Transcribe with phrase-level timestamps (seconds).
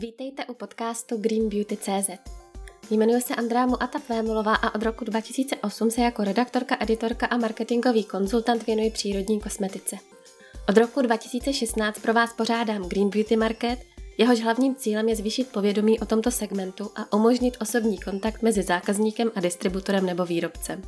[0.00, 2.10] Vítejte u podcastu Green Beauty CZ.
[2.90, 8.66] Jmenuji se Andrea Muatap-Vémulová a od roku 2008 se jako redaktorka, editorka a marketingový konzultant
[8.66, 9.96] věnuji přírodní kosmetice.
[10.68, 13.78] Od roku 2016 pro vás pořádám Green Beauty Market,
[14.18, 19.30] jehož hlavním cílem je zvýšit povědomí o tomto segmentu a umožnit osobní kontakt mezi zákazníkem
[19.34, 20.82] a distributorem nebo výrobcem.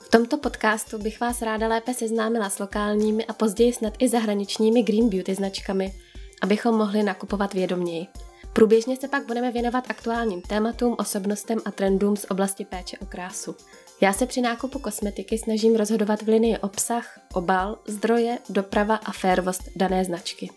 [0.00, 4.82] V tomto podcastu bych vás ráda lépe seznámila s lokálními a později snad i zahraničními
[4.82, 5.94] Green Beauty značkami,
[6.42, 8.06] abychom mohli nakupovat vědoměji.
[8.52, 13.56] Průběžně se pak budeme věnovat aktuálním tématům, osobnostem a trendům z oblasti péče o krásu.
[14.00, 19.62] Já se při nákupu kosmetiky snažím rozhodovat v linii obsah, obal, zdroje, doprava a férovost
[19.76, 20.50] dané značky.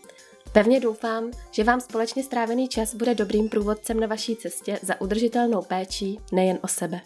[0.52, 5.62] Pevně doufám, že vám společně strávený čas bude dobrým průvodcem na vaší cestě za udržitelnou
[5.62, 7.00] péčí nejen o sebe.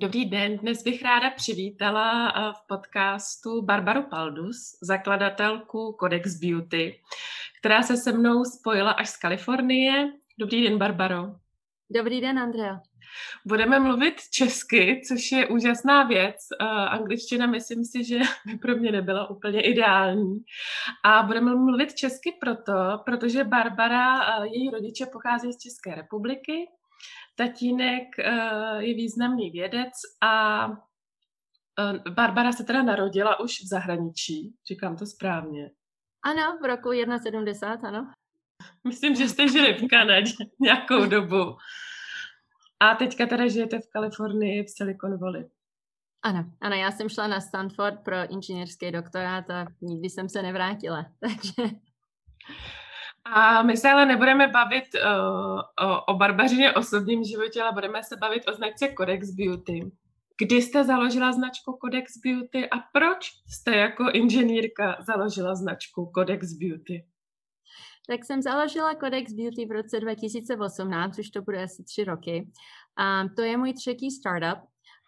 [0.00, 7.00] Dobrý den, dnes bych ráda přivítala v podcastu Barbaru Paldus, zakladatelku Codex Beauty,
[7.60, 10.12] která se se mnou spojila až z Kalifornie.
[10.38, 11.34] Dobrý den, Barbaro.
[11.90, 12.80] Dobrý den, Andrea.
[13.46, 16.36] Budeme mluvit česky, což je úžasná věc.
[16.88, 20.38] Angličtina myslím si, že by pro mě nebyla úplně ideální.
[21.04, 22.72] A budeme mluvit česky proto,
[23.04, 26.68] protože Barbara, její rodiče pochází z České republiky,
[27.38, 28.08] tatínek
[28.78, 30.66] je významný vědec a
[32.10, 35.70] Barbara se teda narodila už v zahraničí, říkám to správně.
[36.24, 36.90] Ano, v roku
[37.22, 38.12] 71, ano.
[38.88, 41.56] Myslím, že jste žili v Kanadě nějakou dobu.
[42.80, 45.50] A teďka teda žijete v Kalifornii v Silicon Valley.
[46.22, 51.06] Ano, ano, já jsem šla na Stanford pro inženýrský doktorát a nikdy jsem se nevrátila,
[51.20, 51.76] takže...
[53.32, 58.16] A my se ale nebudeme bavit uh, o, o barbařině osobním životě, ale budeme se
[58.16, 59.90] bavit o značce Codex Beauty.
[60.40, 67.04] Kdy jste založila značku Codex Beauty a proč jste jako inženýrka založila značku Codex Beauty?
[68.06, 72.50] Tak jsem založila Codex Beauty v roce 2018, už to bude asi tři roky.
[72.96, 74.58] A to je můj třetí startup.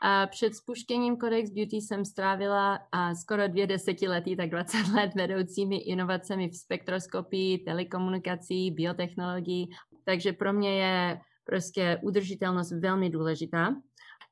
[0.01, 5.77] A před spuštěním Codex Beauty jsem strávila a skoro dvě desetiletí, tak 20 let vedoucími
[5.77, 9.71] inovacemi v spektroskopii, telekomunikací, biotechnologií.
[10.05, 13.75] Takže pro mě je prostě udržitelnost velmi důležitá.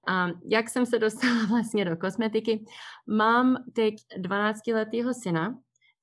[0.08, 2.64] A jak jsem se dostala vlastně do kosmetiky?
[3.06, 5.58] Mám teď 12-letého syna,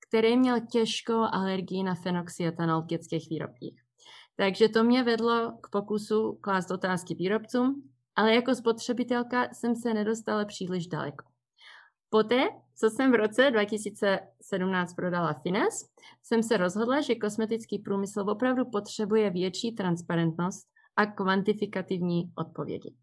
[0.09, 3.81] který měl těžkou alergii na fenoxietanol v dětských výrobcích.
[4.35, 10.45] Takže to mě vedlo k pokusu klást otázky výrobcům, ale jako spotřebitelka jsem se nedostala
[10.45, 11.25] příliš daleko.
[12.09, 15.73] Poté, co jsem v roce 2017 prodala Fines,
[16.23, 22.95] jsem se rozhodla, že kosmetický průmysl opravdu potřebuje větší transparentnost a kvantifikativní odpovědi.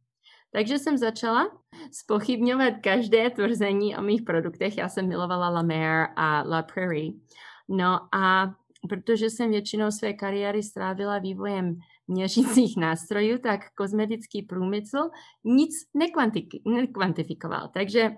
[0.53, 1.51] Takže jsem začala
[1.93, 4.79] spochybňovat každé tvrzení o mých produktech.
[4.79, 7.13] Já jsem milovala La Mer a La Prairie.
[7.69, 8.55] No a
[8.89, 11.77] protože jsem většinou své kariéry strávila vývojem
[12.09, 15.11] měřících nástrojů, tak kosmetický průmysl
[15.45, 15.75] nic
[16.65, 17.71] nekvantifikoval.
[17.75, 18.11] Takže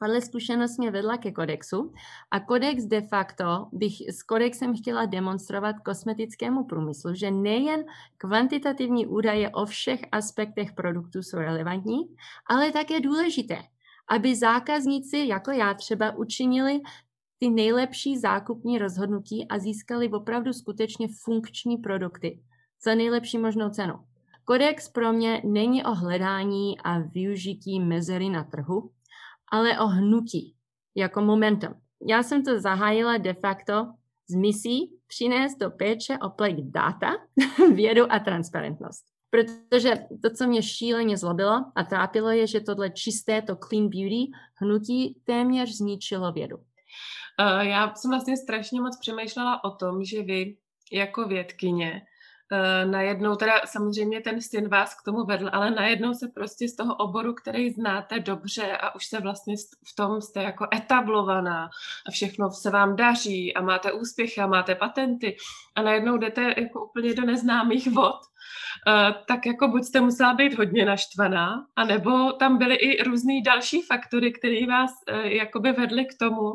[0.00, 1.92] tahle zkušenost mě vedla ke kodexu
[2.30, 7.84] a kodex de facto bych s kodexem chtěla demonstrovat kosmetickému průmyslu, že nejen
[8.16, 11.98] kvantitativní údaje o všech aspektech produktu jsou relevantní,
[12.46, 13.58] ale také důležité,
[14.10, 16.80] aby zákazníci, jako já třeba, učinili
[17.38, 22.40] ty nejlepší zákupní rozhodnutí a získali opravdu skutečně funkční produkty
[22.84, 23.94] za nejlepší možnou cenu.
[24.44, 28.90] Kodex pro mě není o hledání a využití mezery na trhu,
[29.52, 30.54] ale o hnutí,
[30.94, 31.74] jako momentum.
[32.08, 33.92] Já jsem to zahájila de facto
[34.30, 37.12] z misí přinést do péče o plek data,
[37.74, 39.04] vědu a transparentnost.
[39.30, 44.30] Protože to, co mě šíleně zlobilo a trápilo, je, že tohle čisté, to clean beauty
[44.54, 46.56] hnutí téměř zničilo vědu.
[47.40, 50.56] Uh, já jsem vlastně strašně moc přemýšlela o tom, že vy
[50.92, 52.02] jako vědkyně
[52.52, 56.76] uh, najednou, teda samozřejmě ten syn vás k tomu vedl, ale najednou se prostě z
[56.76, 59.54] toho oboru, který znáte dobře a už se vlastně
[59.86, 61.70] v tom jste jako etablovaná
[62.06, 65.36] a všechno se vám daří a máte úspěchy a máte patenty
[65.74, 68.16] a najednou jdete jako úplně do neznámých vod,
[68.88, 73.82] Uh, tak jako buď jste musela být hodně naštvaná, anebo tam byly i různé další
[73.82, 74.90] faktory, které vás
[75.22, 76.52] jakoby vedly k tomu,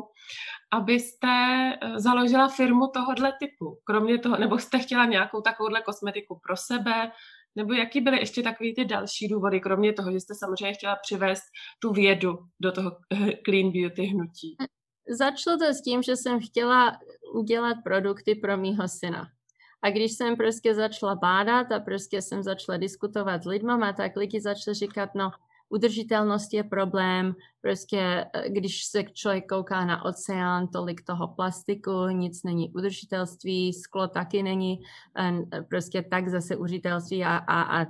[0.76, 3.78] abyste eh, založila firmu tohohle typu?
[3.84, 7.10] Kromě toho, nebo jste chtěla nějakou takovouhle kosmetiku pro sebe,
[7.56, 11.42] nebo jaký byly ještě takový ty další důvody, kromě toho, že jste samozřejmě chtěla přivést
[11.82, 14.56] tu vědu do toho eh, clean beauty hnutí?
[15.08, 16.98] Začalo to s tím, že jsem chtěla
[17.34, 19.26] udělat produkty pro mýho syna.
[19.82, 24.40] A když jsem prostě začala bádat a prostě jsem začala diskutovat s lidmi, tak lidi
[24.40, 25.30] začali říkat, no
[25.74, 32.42] udržitelnost je problém, prostě eh, když se člověk kouká na oceán, tolik toho plastiku, nic
[32.42, 34.78] není udržitelství, sklo taky není,
[35.18, 37.86] eh, prostě tak zase užitelství a, a, a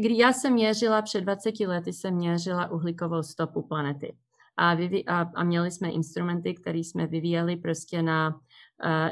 [0.00, 4.16] kdy já jsem měřila před 20 lety, jsem měřila uhlíkovou stopu planety.
[4.56, 8.40] A, vyvi, a, a měli jsme instrumenty, které jsme vyvíjeli prostě na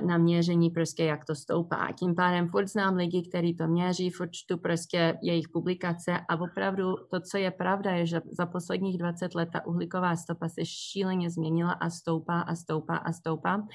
[0.06, 1.88] na měření prostě, jak to stoupá.
[1.98, 6.94] Tím pádem furt znám lidi, kteří to měří, furt čtu prostě jejich publikace a opravdu
[7.10, 11.30] to, co je pravda, je, že za posledních 20 let ta uhlíková stopa se šíleně
[11.30, 13.66] změnila a stoupá a stoupá a stoupá.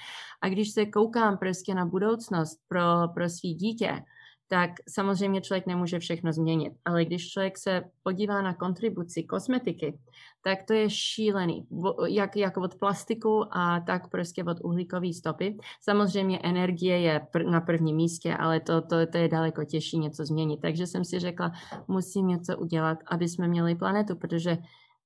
[0.41, 2.81] A když se koukám prostě na budoucnost pro,
[3.13, 4.03] pro svý dítě,
[4.47, 6.73] tak samozřejmě člověk nemůže všechno změnit.
[6.85, 9.99] Ale když člověk se podívá na kontribuci kosmetiky,
[10.41, 11.67] tak to je šílený.
[12.07, 15.57] Jak, jak od plastiku a tak prostě od uhlíkové stopy.
[15.81, 20.25] Samozřejmě energie je pr- na prvním místě, ale to, to, to je daleko těžší něco
[20.25, 20.61] změnit.
[20.61, 21.51] Takže jsem si řekla,
[21.87, 24.57] musím něco udělat, aby jsme měli planetu, protože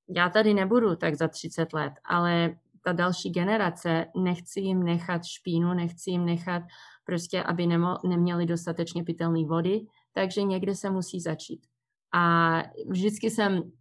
[0.10, 5.74] já tady nebudu tak za 30 let, ale ta další generace, nechci jim nechat špínu,
[5.74, 6.64] nechci jim nechat
[7.04, 9.82] prostě, aby nemo, neměli dostatečně pitelné vody,
[10.14, 11.62] takže někde se musí začít.
[12.14, 13.72] A vždycky jsem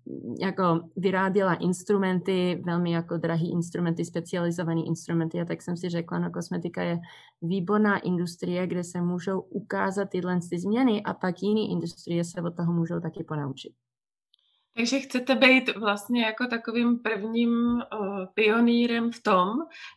[0.40, 6.30] jako vyráběla instrumenty, velmi jako drahý instrumenty, specializované instrumenty a tak jsem si řekla, no
[6.30, 6.98] kosmetika je
[7.42, 12.56] výborná industrie, kde se můžou ukázat tyhle ty změny a pak jiné industrie se od
[12.56, 13.72] toho můžou taky ponaučit.
[14.76, 19.48] Takže chcete být vlastně jako takovým prvním uh, pionýrem v tom,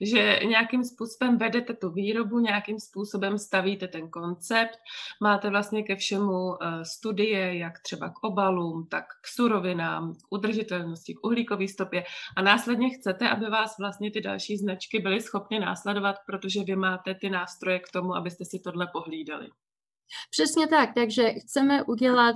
[0.02, 4.78] že nějakým způsobem vedete tu výrobu, nějakým způsobem stavíte ten koncept,
[5.22, 11.14] máte vlastně ke všemu uh, studie, jak třeba k obalům, tak k surovinám, k udržitelnosti,
[11.14, 12.04] k uhlíkové stopě
[12.38, 17.16] a následně chcete, aby vás vlastně ty další značky byly schopny následovat, protože vy máte
[17.16, 19.48] ty nástroje k tomu, abyste si tohle pohlídali.
[20.32, 22.36] Přesně tak, takže chceme udělat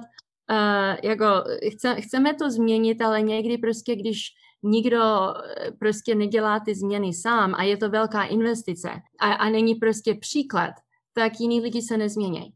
[0.52, 1.26] uh, jako
[1.74, 4.20] chce, chceme to změnit, ale někdy prostě, když
[4.64, 8.90] nikdo eh, prostě nedělá ty změny sám a je to velká investice
[9.20, 10.72] a, a není prostě příklad,
[11.14, 12.54] tak jiní lidi se nezmění.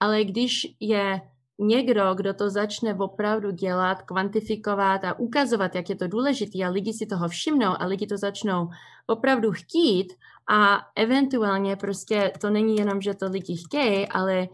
[0.00, 1.20] Ale když je
[1.58, 6.92] někdo, kdo to začne opravdu dělat, kvantifikovat a ukazovat, jak je to důležité a lidi
[6.92, 8.68] si toho všimnou a lidi to začnou
[9.06, 10.12] opravdu chtít
[10.50, 14.48] a eventuálně prostě to není jenom, že to lidi chtějí, ale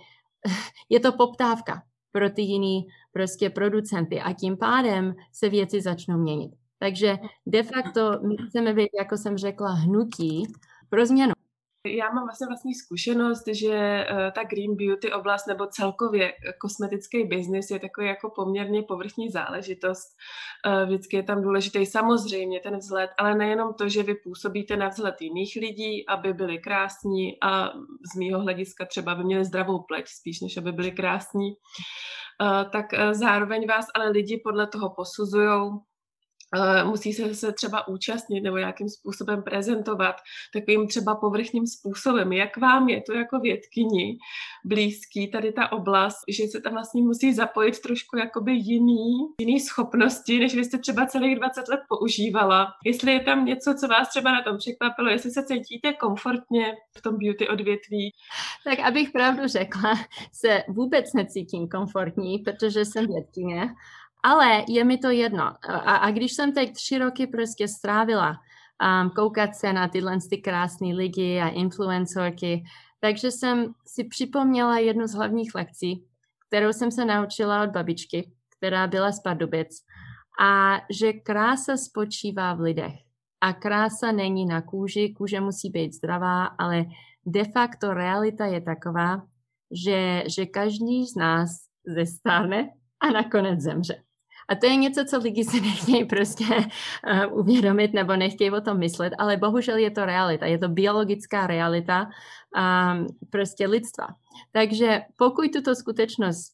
[0.88, 6.52] je to poptávka pro ty jiný prostě producenty a tím pádem se věci začnou měnit.
[6.78, 7.16] Takže
[7.46, 10.42] de facto my chceme být, jako jsem řekla, hnutí
[10.88, 11.32] pro změnu.
[11.86, 17.70] Já mám vlastně vlastní zkušenost, že eh, ta green beauty oblast nebo celkově kosmetický biznis
[17.70, 20.16] je takový jako poměrně povrchní záležitost.
[20.66, 24.88] Eh, vždycky je tam důležitý samozřejmě ten vzhled, ale nejenom to, že vy působíte na
[24.88, 27.70] vzhled jiných lidí, aby byli krásní a
[28.14, 32.86] z mýho hlediska třeba by měli zdravou pleť spíš, než aby byli krásní, eh, tak
[33.12, 35.80] zároveň vás ale lidi podle toho posuzují
[36.84, 40.16] musí se, se třeba účastnit nebo nějakým způsobem prezentovat
[40.52, 42.32] takovým třeba povrchním způsobem.
[42.32, 44.18] Jak vám je to jako vědkyni
[44.64, 50.38] blízký tady ta oblast, že se tam vlastně musí zapojit trošku jakoby jiný, jiný schopnosti,
[50.38, 52.72] než vy jste třeba celých 20 let používala.
[52.84, 57.02] Jestli je tam něco, co vás třeba na tom překvapilo, jestli se cítíte komfortně v
[57.02, 58.10] tom beauty odvětví.
[58.64, 59.94] Tak abych pravdu řekla,
[60.32, 63.68] se vůbec necítím komfortní, protože jsem vědkyně
[64.22, 65.44] ale je mi to jedno.
[65.68, 70.38] A, a když jsem teď tři roky prostě strávila um, koukat se na tyhle ty
[70.38, 72.64] krásné lidi a influencerky,
[73.00, 76.04] takže jsem si připomněla jednu z hlavních lekcí,
[76.48, 79.68] kterou jsem se naučila od babičky, která byla z Pardubic,
[80.40, 82.94] a že krása spočívá v lidech.
[83.40, 86.84] A krása není na kůži, kůže musí být zdravá, ale
[87.26, 89.22] de facto realita je taková,
[89.84, 91.50] že, že každý z nás
[91.86, 94.02] zestárne a nakonec zemře.
[94.50, 98.78] A to je něco, co lidi si nechtějí prostě uh, uvědomit nebo nechtějí o tom
[98.78, 104.06] myslet, ale bohužel je to realita, je to biologická realita um, prostě lidstva.
[104.52, 106.52] Takže pokud tuto skutečnost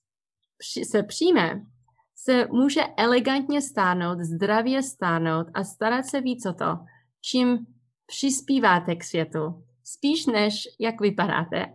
[0.90, 1.60] se přijme,
[2.16, 6.78] se může elegantně stárnout, zdravě stárnout a starat se víc o to,
[7.20, 7.66] čím
[8.06, 11.66] přispíváte k světu, spíš než jak vypadáte.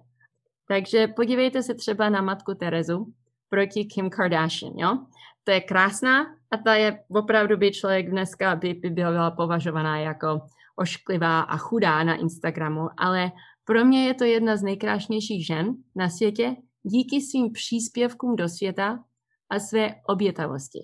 [0.68, 3.14] Takže podívejte se třeba na matku Terezu
[3.50, 5.06] proti Kim Kardashian, jo?
[5.44, 6.22] To je krásná
[6.52, 10.40] a ta je opravdu by člověk dneska by, by byla považovaná jako
[10.76, 13.32] ošklivá a chudá na Instagramu, ale
[13.66, 19.00] pro mě je to jedna z nejkrásnějších žen na světě díky svým příspěvkům do světa
[19.50, 20.80] a své obětavosti.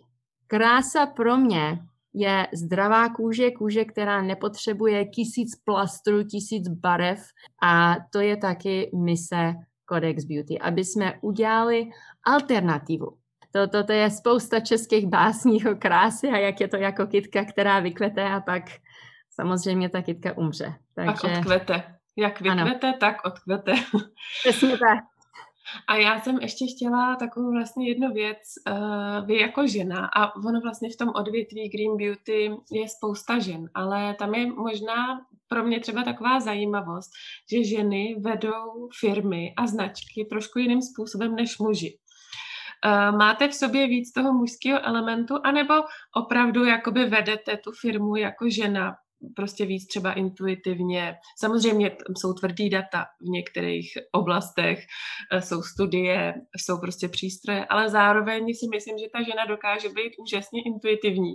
[0.47, 1.79] Krása pro mě
[2.13, 7.19] je zdravá kůže, kůže, která nepotřebuje tisíc plastrů, tisíc barev
[7.63, 9.53] a to je taky mise
[9.89, 11.83] Codex Beauty, aby jsme udělali
[12.25, 13.17] alternativu
[13.51, 17.45] To, to, to je spousta českých básní o kráse a jak je to jako kytka,
[17.45, 18.63] která vykvete a pak
[19.29, 20.73] samozřejmě ta kytka umře.
[20.95, 21.21] Takže...
[21.21, 21.83] Tak odkvete.
[22.15, 22.97] Jak vykvete, ano.
[22.99, 23.73] tak odkvete.
[24.43, 24.99] Přesně tak.
[25.87, 28.37] A já jsem ještě chtěla takovou vlastně jednu věc.
[28.69, 33.69] Uh, vy jako žena, a ono vlastně v tom odvětví Green Beauty je spousta žen,
[33.73, 37.09] ale tam je možná pro mě třeba taková zajímavost,
[37.51, 41.97] že ženy vedou firmy a značky trošku jiným způsobem než muži.
[42.85, 45.73] Uh, máte v sobě víc toho mužského elementu, anebo
[46.15, 48.95] opravdu jakoby vedete tu firmu jako žena
[49.35, 51.15] prostě víc třeba intuitivně.
[51.39, 54.79] Samozřejmě jsou tvrdý data v některých oblastech,
[55.31, 60.13] eh, jsou studie, jsou prostě přístroje, ale zároveň si myslím, že ta žena dokáže být
[60.17, 61.33] úžasně intuitivní.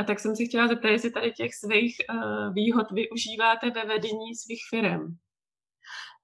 [0.00, 4.34] A tak jsem si chtěla zeptat, jestli tady těch svých uh, výhod využíváte ve vedení
[4.34, 5.16] svých firm.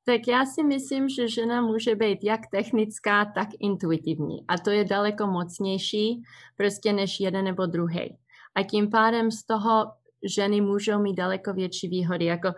[0.08, 4.44] Tak já si myslím, že žena může být jak technická, tak intuitivní.
[4.48, 6.22] A to je daleko mocnější
[6.56, 8.18] prostě než jeden nebo druhý.
[8.54, 9.92] A tím pádem z toho
[10.34, 12.24] ženy můžou mít daleko větší výhody.
[12.24, 12.48] Jako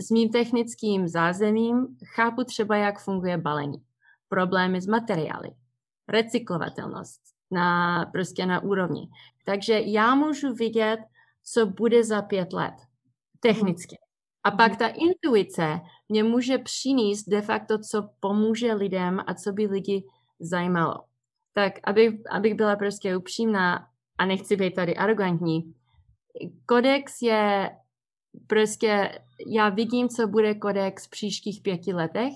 [0.00, 3.82] s mým technickým zázemím chápu třeba, jak funguje balení.
[4.28, 5.50] Problémy s materiály,
[6.08, 9.08] recyklovatelnost na, prostě na úrovni.
[9.44, 10.98] Takže já můžu vidět,
[11.44, 12.74] co bude za pět let
[13.40, 13.96] technicky.
[14.44, 19.66] A pak ta intuice mě může přinést de facto, co pomůže lidem a co by
[19.66, 20.04] lidi
[20.40, 20.94] zajímalo.
[21.54, 23.86] Tak abych, abych byla prostě upřímná
[24.18, 25.74] a nechci být tady arrogantní,
[26.66, 27.70] kodex je
[28.46, 32.32] prostě, já vidím, co bude kodex v příštích pěti letech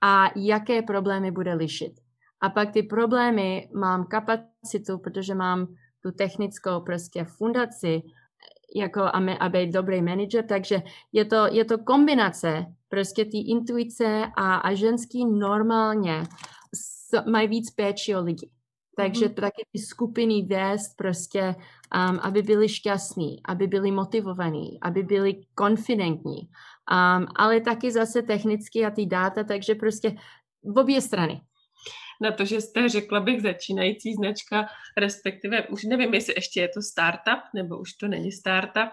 [0.00, 1.92] a jaké problémy bude lišit.
[2.40, 5.66] A pak ty problémy mám kapacitu, protože mám
[6.02, 8.02] tu technickou prostě fundaci,
[8.76, 10.82] jako a, být dobrý manager, takže
[11.12, 16.22] je to, je to kombinace prostě ty intuice a, a ženský normálně
[17.30, 18.50] mají víc péči o lidi.
[18.96, 19.34] Takže mm-hmm.
[19.34, 21.54] taky ty skupiny vést prostě,
[22.10, 28.84] um, aby byli šťastní, aby byli motivovaní, aby byli konfidentní, um, ale taky zase technicky
[28.84, 30.16] a ty dáta, takže prostě
[30.62, 31.40] v obě strany
[32.20, 36.82] na to, že jste, řekla bych, začínající značka, respektive už nevím, jestli ještě je to
[36.82, 38.90] startup, nebo už to není startup.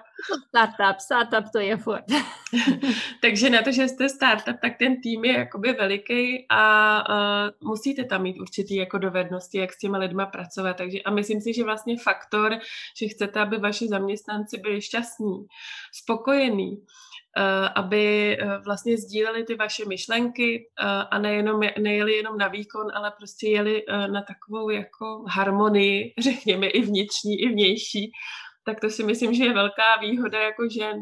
[0.48, 2.04] Startup, startup to je furt.
[3.22, 8.04] Takže na to, že jste startup, tak ten tým je jakoby veliký a uh, musíte
[8.04, 10.78] tam mít určitý jako dovednosti, jak s těma lidma pracovat.
[10.78, 12.60] Takže a myslím si, že vlastně faktor,
[12.98, 15.48] že chcete, aby vaši zaměstnanci byli šťastní,
[15.94, 16.78] spokojení,
[17.76, 23.12] aby eh, vlastně sdíleli ty vaše myšlenky eh, a nejenom, nejeli jenom na výkon, ale
[23.18, 28.12] prostě jeli na takovou jako harmonii, řekněme i vnitřní, i vnější,
[28.66, 31.02] tak to si myslím, že je velká výhoda jako žen.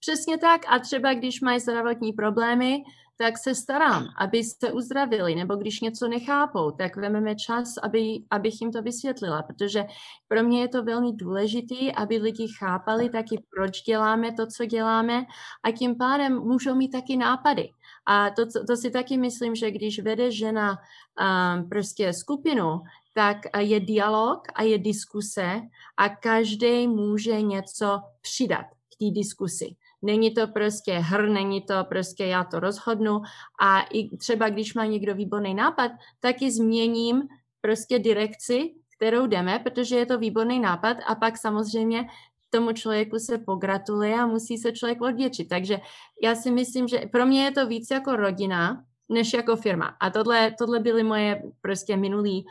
[0.00, 2.76] Přesně tak a třeba když mají zdravotní problémy,
[3.18, 8.60] tak se starám, aby se uzdravili, nebo když něco nechápou, tak vezmeme čas, aby, abych
[8.60, 9.84] jim to vysvětlila, protože
[10.28, 15.24] pro mě je to velmi důležité, aby lidi chápali taky, proč děláme to, co děláme
[15.62, 17.70] a tím pádem můžou mít taky nápady.
[18.06, 22.80] A to, to si taky myslím, že když vede žena um, prostě skupinu,
[23.14, 25.60] tak je dialog a je diskuse
[25.96, 29.76] a každý může něco přidat k té diskusi.
[30.02, 33.20] Není to prostě hr, není to prostě já to rozhodnu
[33.60, 37.22] a i třeba když má někdo výborný nápad, taky změním
[37.60, 42.06] prostě direkci, kterou jdeme, protože je to výborný nápad a pak samozřejmě
[42.50, 45.48] tomu člověku se pogratuluje a musí se člověk odvětšit.
[45.48, 45.80] Takže
[46.22, 49.96] já si myslím, že pro mě je to víc jako rodina, než jako firma.
[50.00, 52.44] A tohle, tohle byly moje prostě minulý,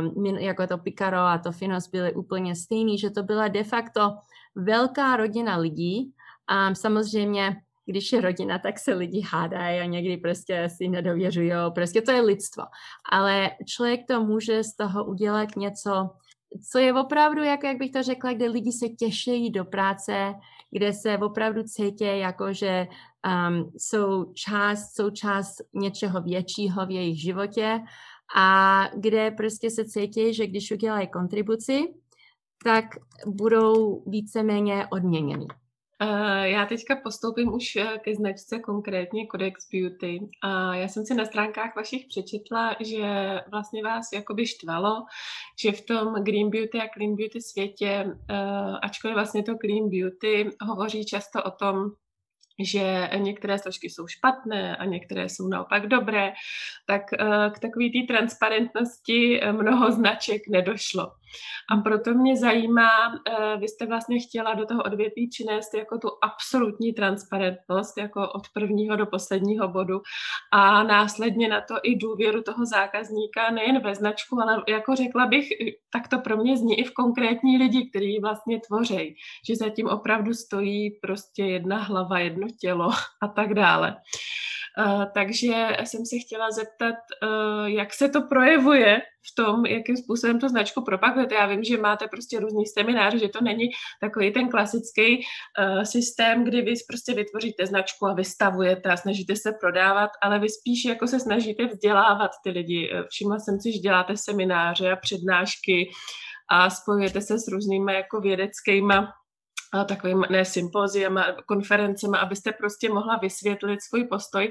[0.00, 3.64] um, min, jako to Picaro a to Finos byly úplně stejný, že to byla de
[3.64, 4.00] facto
[4.54, 6.12] velká rodina lidí,
[6.48, 11.52] a samozřejmě, když je rodina, tak se lidi hádají a někdy prostě si nedověřují.
[11.74, 12.64] Prostě to je lidstvo.
[13.12, 16.10] Ale člověk to může z toho udělat něco,
[16.70, 20.34] co je opravdu, jako jak bych to řekla, kde lidi se těší do práce,
[20.70, 22.86] kde se opravdu cítí, jako že
[23.26, 27.80] um, jsou část, jsou část něčeho většího v jejich životě
[28.36, 31.94] a kde prostě se cítí, že když udělají kontribuci,
[32.64, 32.84] tak
[33.26, 35.46] budou víceméně odměněni.
[36.02, 40.18] Uh, já teďka postoupím už eh, ke značce konkrétně Codex Beauty.
[40.42, 45.04] A já jsem si na stránkách vašich přečetla, že vlastně vás jakoby štvalo,
[45.62, 50.50] že v tom Green Beauty a Clean Beauty světě, uh, ačkoliv vlastně to Clean Beauty
[50.60, 51.90] hovoří často o tom,
[52.64, 56.32] že některé složky jsou špatné a některé jsou naopak dobré,
[56.86, 57.02] tak
[57.52, 61.12] k takové té transparentnosti mnoho značek nedošlo.
[61.70, 62.90] A proto mě zajímá,
[63.26, 68.42] eh, vy jste vlastně chtěla do toho odvětví přinést jako tu absolutní transparentnost, jako od
[68.54, 70.00] prvního do posledního bodu
[70.52, 75.48] a následně na to i důvěru toho zákazníka nejen ve značku, ale jako řekla bych,
[75.92, 79.16] tak to pro mě zní i v konkrétní lidi, kteří vlastně tvoří,
[79.48, 82.90] že zatím opravdu stojí prostě jedna hlava, jedno tělo
[83.22, 83.96] a tak dále.
[84.86, 90.40] Uh, takže jsem se chtěla zeptat, uh, jak se to projevuje v tom, jakým způsobem
[90.40, 91.34] to značku propagujete.
[91.34, 93.68] Já vím, že máte prostě různý seminář, že to není
[94.00, 99.52] takový ten klasický uh, systém, kdy vy prostě vytvoříte značku a vystavujete a snažíte se
[99.60, 102.90] prodávat, ale vy spíš jako se snažíte vzdělávat ty lidi.
[103.10, 105.90] Všimla jsem si, že děláte semináře a přednášky
[106.50, 108.94] a spojujete se s různými jako vědeckými
[109.88, 114.50] takovým ne sympoziem, konferencemi, abyste prostě mohla vysvětlit svůj postoj.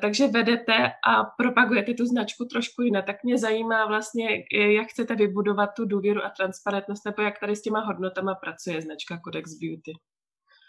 [0.00, 0.72] Takže vedete
[1.08, 3.06] a propagujete tu značku trošku jinak.
[3.06, 7.62] Tak mě zajímá vlastně, jak chcete vybudovat tu důvěru a transparentnost, nebo jak tady s
[7.62, 9.92] těma hodnotama pracuje značka Codex Beauty.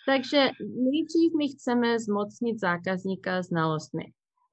[0.06, 4.04] Takže nejdřív my chceme zmocnit zákazníka znalostmi.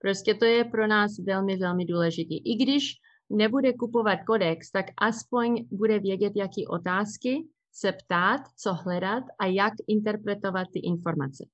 [0.00, 2.34] Prostě to je pro nás velmi, velmi důležité.
[2.34, 2.92] I když
[3.30, 9.72] nebude kupovat kodex, tak aspoň bude vědět, jaké otázky se ptát, co hledat a jak
[9.86, 11.44] interpretovat ty informace.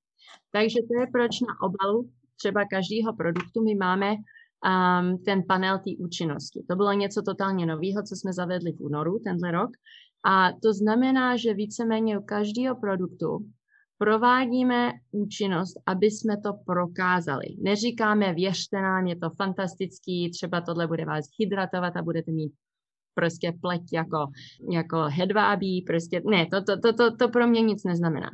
[0.53, 5.91] Takže to je proč na obalu třeba každého produktu my máme um, ten panel té
[5.99, 6.65] účinnosti.
[6.69, 9.71] To bylo něco totálně nového, co jsme zavedli v únoru tenhle rok.
[10.25, 13.39] A to znamená, že víceméně u každého produktu
[13.99, 17.47] provádíme účinnost, aby jsme to prokázali.
[17.59, 22.53] Neříkáme, věřte nám, je to fantastický, třeba tohle bude vás hydratovat a budete mít
[23.15, 24.27] prostě pleť jako,
[24.73, 28.31] jako hedvábí, prostě ne, to, to, to, to, to pro mě nic neznamená.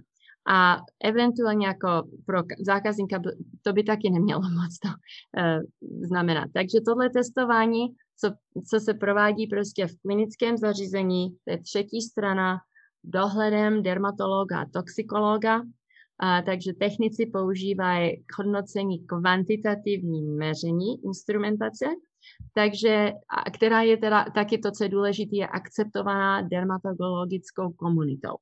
[0.48, 1.88] A eventuálně jako
[2.26, 3.22] pro zákazníka
[3.62, 5.62] to by taky nemělo moc to uh,
[6.06, 6.48] znamenat.
[6.54, 8.30] Takže tohle testování, co,
[8.70, 12.58] co se provádí prostě v klinickém zařízení, to je třetí strana,
[13.04, 15.62] dohledem dermatologa a toxikologa,
[16.18, 21.86] a, takže technici používají hodnocení kvantitativní měření instrumentace
[22.54, 23.12] takže,
[23.52, 28.36] která je teda taky to, co je důležité, je akceptovaná dermatologickou komunitou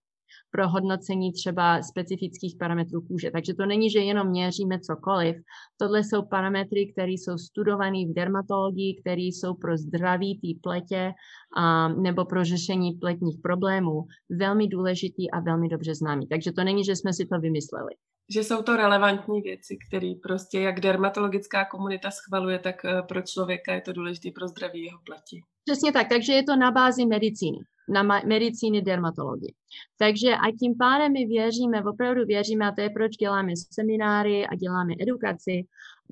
[0.50, 3.30] pro hodnocení třeba specifických parametrů kůže.
[3.30, 5.36] Takže to není, že jenom měříme cokoliv.
[5.76, 11.12] Tohle jsou parametry, které jsou studované v dermatologii, které jsou pro zdraví té pletě
[11.56, 16.26] a, nebo pro řešení pletních problémů velmi důležitý a velmi dobře známý.
[16.26, 17.94] Takže to není, že jsme si to vymysleli
[18.28, 23.74] že jsou to relevantní věci, které prostě jak dermatologická komunita schvaluje, tak eh, pro člověka
[23.74, 25.42] je to důležité pro zdraví jeho pleti.
[25.64, 27.58] Přesně tak, takže je to na bázi medicíny,
[27.88, 29.52] na medicíny dermatologie.
[29.98, 34.54] Takže a tím pádem my věříme, opravdu věříme, a to je proč děláme semináry a
[34.54, 35.66] děláme edukaci,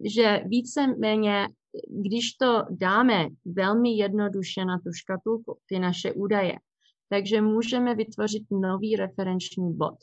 [0.05, 1.49] že víceméně,
[1.89, 6.59] když to dáme velmi jednoduše na tu škatulku, ty naše údaje,
[7.09, 9.95] takže můžeme vytvořit nový referenční bod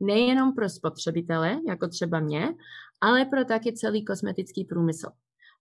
[0.00, 2.54] nejenom pro spotřebitele, jako třeba mě,
[3.00, 5.08] ale pro taky celý kosmetický průmysl.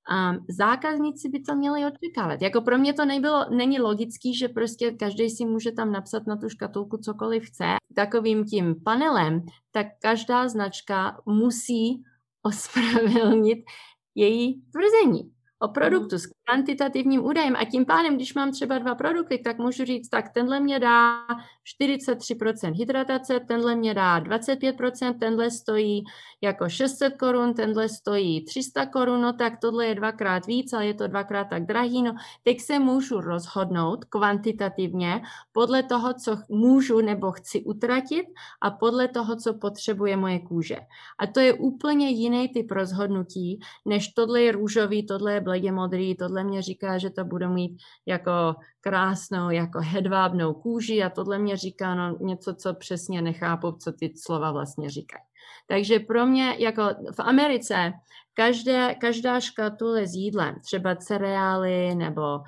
[0.10, 2.41] A zákazníci by to měli očekávat.
[2.41, 6.38] Jako pro mě to nebylo, není logický, že prostě každý si může tam napsat na
[6.38, 7.65] tu škatulku cokoliv chce.
[7.96, 9.41] Takovým tím panelem,
[9.72, 12.04] tak každá značka musí
[12.43, 13.60] ospravedlnit
[14.15, 19.38] její tvrzení o produktu s kvantitativním údajem a tím pádem, když mám třeba dva produkty,
[19.38, 21.28] tak můžu říct, tak tenhle mě dá
[21.82, 26.04] 43% hydratace, tenhle mě dá 25%, tenhle stojí
[26.42, 30.94] jako 600 korun, tenhle stojí 300 korun, no tak tohle je dvakrát víc, ale je
[30.94, 37.32] to dvakrát tak drahý, no teď se můžu rozhodnout kvantitativně podle toho, co můžu nebo
[37.32, 38.26] chci utratit
[38.62, 40.78] a podle toho, co potřebuje moje kůže.
[41.20, 46.16] A to je úplně jiný typ rozhodnutí, než tohle je růžový, tohle je bledě modrý,
[46.16, 51.58] tohle mě říká, že to budu mít jako krásnou, jako hedvábnou kůži a tohle mě
[51.58, 55.24] říká no, něco, co přesně nechápu, co ty slova vlastně říkají.
[55.67, 56.84] Takže pro mě, jako
[57.15, 57.93] v Americe,
[58.34, 62.39] každé, každá škatule s jídlem, třeba cereály nebo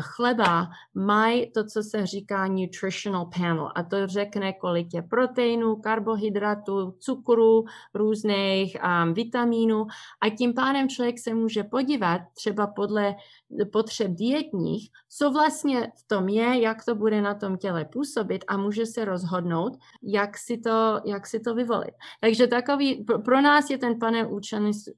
[0.00, 3.70] chleba, mají to, co se říká nutritional panel.
[3.74, 9.86] A to řekne, kolik je proteinů, karbohydratů, cukru, různých um, vitamínů
[10.20, 13.14] a tím pádem člověk se může podívat třeba podle
[13.72, 18.56] potřeb dietních, co vlastně v tom je, jak to bude na tom těle působit a
[18.56, 21.94] může se rozhodnout, jak si to, jak si to vyvolit.
[22.20, 24.40] Takže takový, pro nás je ten panel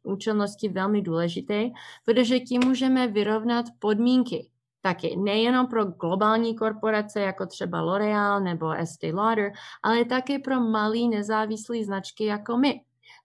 [0.03, 1.71] účelnosti velmi důležitý,
[2.05, 4.51] protože tím můžeme vyrovnat podmínky
[4.87, 11.09] taky nejenom pro globální korporace, jako třeba L'Oreal nebo Estée Lauder, ale také pro malé
[11.11, 12.81] nezávislé značky jako my.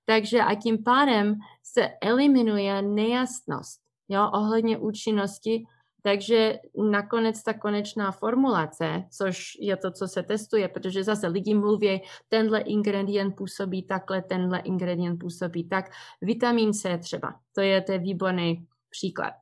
[0.06, 5.65] Takže a tím pádem se eliminuje nejasnost jo, ohledně účinnosti
[6.04, 6.60] Takže
[6.91, 12.60] nakonec ta konečná formulace, což je to, co se testuje, protože zase lidi mluví, tenhle
[12.60, 15.91] ingredient působí takhle, tenhle ingredient působí tak.
[16.21, 19.34] Vitamin C třeba, to je, je výborný příklad.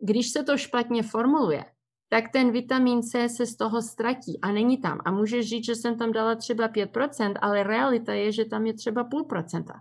[0.00, 1.64] Když se to špatně formuluje,
[2.08, 4.98] tak ten vitamin C se z toho ztratí a není tam.
[5.04, 8.74] A můžeš říct, že jsem tam dala třeba 5%, ale realita je, že tam je
[8.74, 9.74] třeba půl procenta.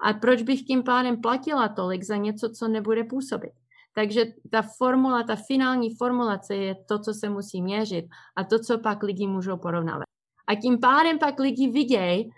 [0.00, 3.52] A proč bych tím pádem platila tolik za něco, co nebude působit?
[3.94, 8.04] Takže ta formula, ta finální formulace je to, co se musí měřit
[8.36, 10.04] a to, co pak lidi můžou porovnávat.
[10.48, 12.30] A tím pádem pak lidi vidějí,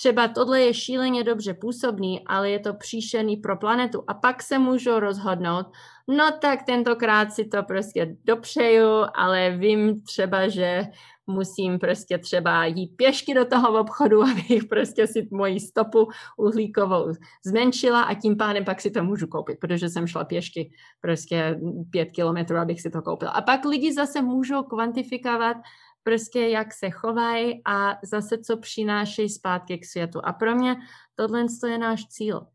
[0.00, 4.04] třeba tohle je šíleně dobře působný, ale je to příšerný pro planetu.
[4.06, 5.66] A pak se můžou rozhodnout,
[6.08, 10.84] no tak tentokrát si to prostě dopřeju, ale vím třeba, že
[11.26, 17.12] musím prostě třeba jít pěšky do toho obchodu, abych prostě si moji stopu uhlíkovou
[17.44, 21.60] zmenšila a tím pádem pak si to můžu koupit, protože jsem šla pěšky prostě
[21.90, 23.30] pět kilometrů, abych si to koupila.
[23.30, 25.56] A pak lidi zase můžou kvantifikovat
[26.02, 30.20] prostě jak se chovají a zase co přinášejí zpátky k světu.
[30.24, 30.76] A pro mě
[31.14, 32.46] tohle je náš cíl.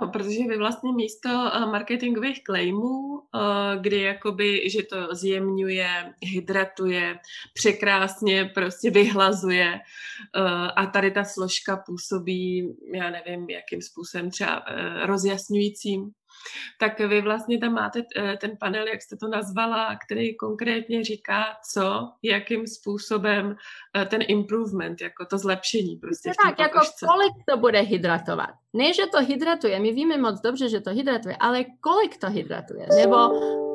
[0.00, 7.18] No, protože vy vlastně místo eh, marketingových claimů, eh, kdy jakoby, že to zjemňuje, hydratuje,
[7.54, 10.40] překrásně prostě vyhlazuje eh,
[10.76, 14.64] a tady ta složka působí, já nevím, jakým způsobem třeba
[15.06, 16.12] rozjasňujícím
[16.78, 21.44] tak vy vlastně tam máte eh, ten panel, jak jste to nazvala, který konkrétně říká,
[21.72, 23.56] co, jakým způsobem
[23.96, 28.50] eh, ten improvement, jako to zlepšení prostě Tak, jako kolik to bude hydratovat.
[28.72, 32.86] Ne, že to hydratuje, my víme moc dobře, že to hydratuje, ale kolik to hydratuje,
[32.96, 33.16] nebo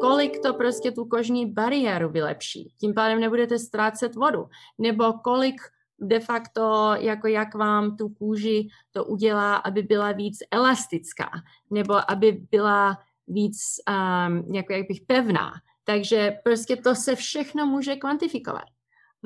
[0.01, 2.73] kolik to prostě tu kožní bariéru vylepší.
[2.79, 4.45] Tím pádem nebudete ztrácet vodu,
[4.77, 5.61] nebo kolik
[5.99, 11.29] de facto, jako jak vám tu kůži to udělá, aby byla víc elastická,
[11.69, 13.57] nebo aby byla víc,
[13.89, 15.51] um, jako jak bych pevná.
[15.83, 18.74] Takže prostě to se všechno může kvantifikovat.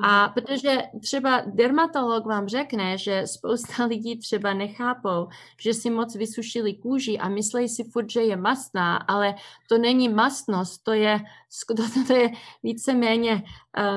[0.04, 0.34] A mhm.
[0.34, 5.28] protože třeba dermatolog vám řekne, že spousta lidí třeba nechápou,
[5.60, 9.36] že si moc vysušili kůži a myslí si furt, že je mastná, ale
[9.70, 11.20] to není mastnost, to je,
[11.68, 12.30] to, to je
[12.64, 13.44] víceméně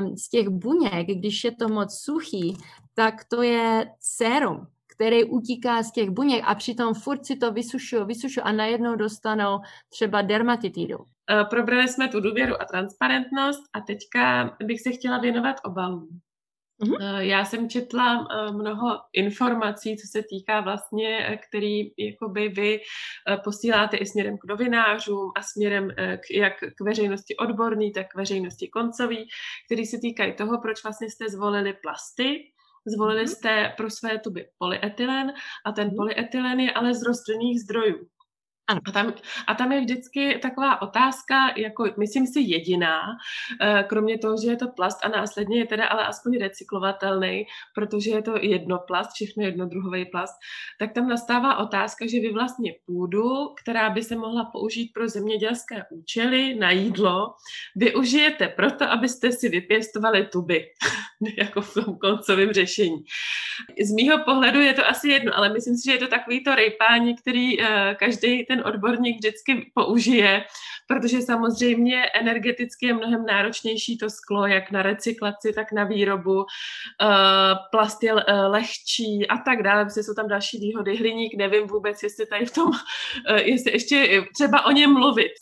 [0.00, 2.56] um, z těch buněk, když je to moc suchý,
[2.94, 4.66] tak to je sérum,
[5.02, 9.58] který utíká z těch buněk a přitom furt si to vysušují, vysušují a najednou dostanou
[9.88, 10.98] třeba dermatitidu.
[11.30, 16.08] Eh, probrali jsme tu důvěru a transparentnost a teďka bych se chtěla věnovat obalům.
[16.82, 17.18] Mm-hmm.
[17.18, 22.80] Já jsem četla eh, mnoho informací, co se týká vlastně, který jakoby vy
[23.44, 28.68] posíláte i směrem k novinářům a směrem k, jak k veřejnosti odborný, tak k veřejnosti
[28.68, 29.28] koncový,
[29.66, 32.51] který se týkají toho, proč vlastně jste zvolili plasty,
[32.86, 33.34] Zvolili mm-hmm.
[33.34, 35.32] jste pro své tuby polyetylen
[35.66, 35.96] a ten mm-hmm.
[35.96, 38.06] polyetylen je ale z rostlinných zdrojů.
[38.68, 39.14] A tam,
[39.46, 43.00] a tam je vždycky taková otázka, jako myslím si jediná,
[43.60, 48.10] eh, kromě toho, že je to plast a následně je teda ale aspoň recyklovatelný, protože
[48.10, 50.34] je to jednoplast, všechno jednodruhový plast,
[50.78, 55.84] tak tam nastává otázka, že vy vlastně půdu, která by se mohla použít pro zemědělské
[55.90, 57.34] účely na jídlo,
[57.76, 60.64] využijete proto, abyste si vypěstovali tuby,
[61.38, 63.04] jako v tom koncovém řešení.
[63.82, 66.54] Z mýho pohledu je to asi jedno, ale myslím si, že je to takový to
[66.54, 70.44] rejpání, který eh, každý ten odborník vždycky použije,
[70.88, 76.44] protože samozřejmě energeticky je mnohem náročnější to sklo, jak na recyklaci, tak na výrobu.
[77.02, 80.96] Eh, plast je eh, lehčí a tak dále, protože jsou tam další výhody.
[80.96, 82.70] Hliník, nevím vůbec, jestli tady v tom,
[83.42, 85.32] jestli ještě třeba o něm mluvit.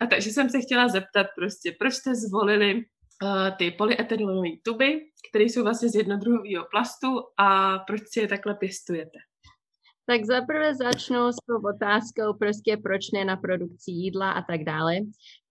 [0.00, 2.84] A takže jsem se chtěla zeptat prostě, proč jste zvolili
[3.58, 7.06] ty polyetylonové tuby, které jsou vlastně z jednodruhového plastu
[7.38, 9.18] a proč si je takhle pěstujete?
[10.06, 14.96] Tak zaprvé začnu s tou otázkou prostě proč ne na produkci jídla a tak dále.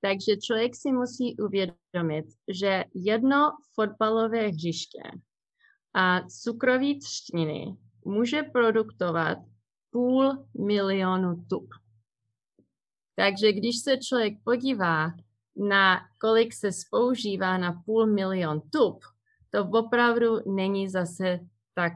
[0.01, 5.03] Takže člověk si musí uvědomit, že jedno fotbalové hřiště
[5.95, 7.65] a cukroví třtiny
[8.05, 9.37] může produktovat
[9.91, 11.67] půl milionu tub.
[13.15, 15.11] Takže když se člověk podívá
[15.59, 19.03] na kolik se spoužívá na půl milion tub,
[19.49, 21.39] to opravdu není zase
[21.73, 21.93] tak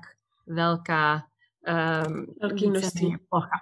[0.48, 1.24] velká
[2.08, 3.58] um, velký množství plocha.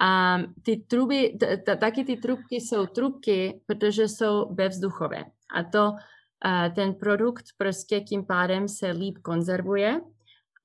[0.00, 1.38] A ty truby,
[1.80, 5.24] taky ty trubky jsou trubky, protože jsou bezvzduchové.
[5.54, 10.00] A to uh, ten produkt prostě tím pádem se líp konzervuje,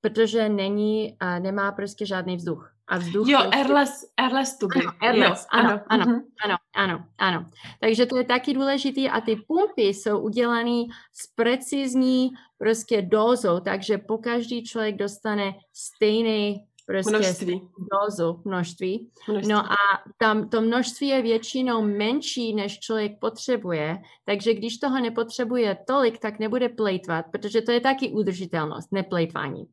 [0.00, 2.74] protože není, uh, nemá prostě žádný vzduch.
[2.90, 3.58] A vzduch jo, prostě...
[3.58, 4.80] airless, airless tuby.
[4.80, 6.22] Ano, airless, jo, ano, ano, ano, uh-huh.
[6.44, 7.46] ano, ano, ano.
[7.80, 13.98] Takže to je taky důležitý a ty pumpy jsou udělané s precizní prostě dózou, takže
[13.98, 17.68] po každý člověk dostane stejný prostě množství.
[17.92, 19.10] dozu, množství.
[19.28, 19.52] množství.
[19.52, 19.76] No a
[20.18, 26.38] tam to množství je většinou menší, než člověk potřebuje, takže když toho nepotřebuje tolik, tak
[26.38, 29.64] nebude plejtvat, protože to je taky udržitelnost, neplejtvání.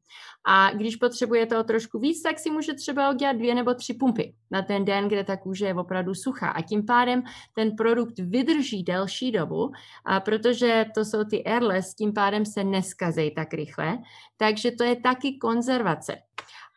[0.49, 4.34] A když potřebuje toho trošku víc, tak si může třeba udělat dvě nebo tři pumpy
[4.51, 6.49] na ten den, kde ta kůže je opravdu suchá.
[6.49, 7.23] A tím pádem
[7.56, 9.71] ten produkt vydrží delší dobu,
[10.06, 13.97] a protože to jsou ty airless, tím pádem se neskazejí tak rychle.
[14.38, 16.26] Takže to je taky konzervace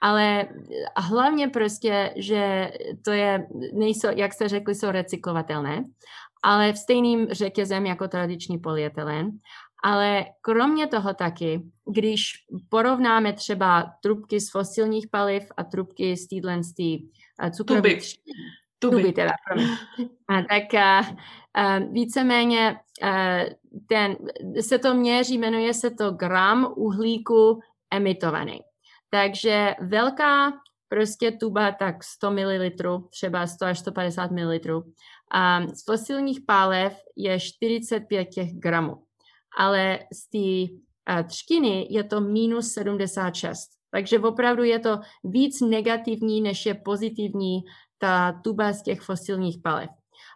[0.01, 0.49] ale
[0.97, 2.73] hlavně prostě, že
[3.05, 5.85] to je, nejsou, jak jste řekli, jsou recyklovatelné,
[6.43, 9.31] ale v stejným řetězem jako tradiční polyetylen.
[9.85, 12.23] Ale kromě toho taky, když
[12.69, 16.61] porovnáme třeba trubky z fosilních paliv a trubky z téhle
[17.51, 18.03] cukrových
[18.79, 18.97] tuby.
[18.97, 19.33] tuby teda,
[20.29, 20.99] a, tak a,
[21.55, 23.41] a, víceméně a,
[23.89, 24.17] ten,
[24.61, 27.61] se to měří, jmenuje se to gram uhlíku
[27.91, 28.61] emitovaný.
[29.11, 30.53] Takže velká
[30.89, 34.83] prostě tuba tak 100 ml, třeba 100 až 150 ml.
[35.33, 38.97] A z fosilních pálev je 45 těch gramů.
[39.59, 40.75] Ale z té
[41.29, 43.69] třtiny je to minus 76.
[43.91, 47.61] Takže opravdu je to víc negativní, než je pozitivní
[47.99, 49.91] ta tuba z těch fosilních palev.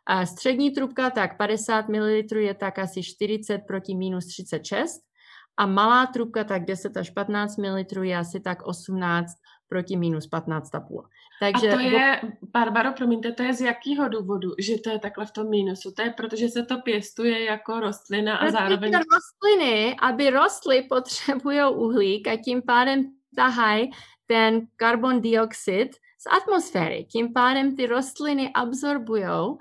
[0.07, 5.01] A střední trubka, tak 50 ml je tak asi 40 proti minus 36
[5.57, 9.37] a malá trubka, tak 10 až 15 ml je asi tak 18
[9.69, 11.03] proti minus 15,5.
[11.41, 12.21] Takže a to je,
[12.53, 15.93] Barbaro, promiňte, to je z jakého důvodu, že to je takhle v tom mínusu?
[15.93, 18.93] To je protože se to pěstuje jako rostlina a zároveň...
[18.93, 23.91] rostliny, aby rostly, potřebují uhlík a tím pádem tahají
[24.27, 27.05] ten karbon dioxid z atmosféry.
[27.05, 29.59] Tím pádem ty rostliny absorbují um,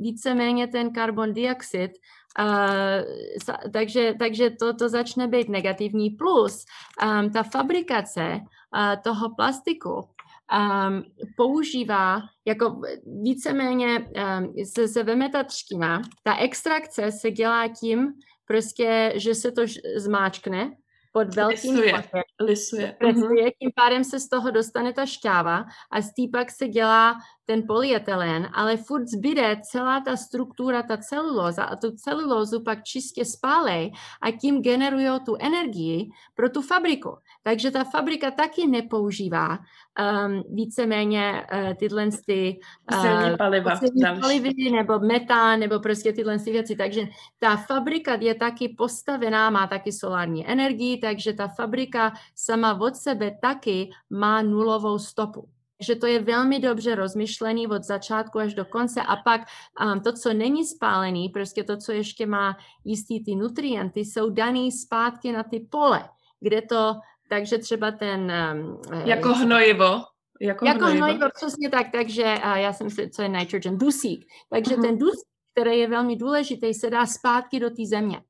[0.00, 1.90] víceméně ten karbon dioxid
[2.38, 6.10] Uh, takže, takže to, to začne být negativní.
[6.10, 6.64] Plus
[7.02, 11.02] um, ta fabrikace uh, toho plastiku um,
[11.36, 12.80] používá jako
[13.22, 18.12] víceméně um, se, se veme ta třtina, ta extrakce se dělá tím,
[18.46, 19.62] prostě, že se to
[19.96, 20.76] zmáčkne
[21.12, 22.02] pod velkým lisuje,
[22.40, 22.96] lisuje.
[23.00, 23.50] lisuje.
[23.58, 27.62] Tím pádem se z toho dostane ta šťáva a z té pak se dělá ten
[27.66, 33.92] polyetylén, ale furt zbyde celá ta struktura, ta celulóza a tu celulózu pak čistě spálej
[34.22, 37.16] a tím generují tu energii pro tu fabriku.
[37.42, 42.60] Takže ta fabrika taky nepoužívá um, víceméně uh, tyhle ty,
[42.92, 43.80] uh, paliva,
[44.20, 46.76] palivy nebo metán nebo prostě tyhle ty věci.
[46.76, 47.02] Takže
[47.38, 53.38] ta fabrika je taky postavená, má taky solární energii, takže ta fabrika sama od sebe
[53.42, 55.55] taky má nulovou stopu.
[55.78, 59.40] Takže to je velmi dobře rozmyšlený od začátku až do konce a pak
[59.84, 64.72] um, to, co není spálený, prostě to, co ještě má jistý ty nutrienty, jsou daný
[64.72, 66.08] zpátky na ty pole,
[66.40, 66.94] kde to,
[67.28, 68.32] takže třeba ten...
[68.52, 70.02] Um, jako hnojivo.
[70.40, 71.04] Jako, jako hnojivo.
[71.04, 74.26] hnojivo, přesně tak, takže uh, já jsem si, co je nitrogen, dusík.
[74.50, 74.82] Takže uh-huh.
[74.82, 78.20] ten dusík, který je velmi důležitý, se dá zpátky do té země.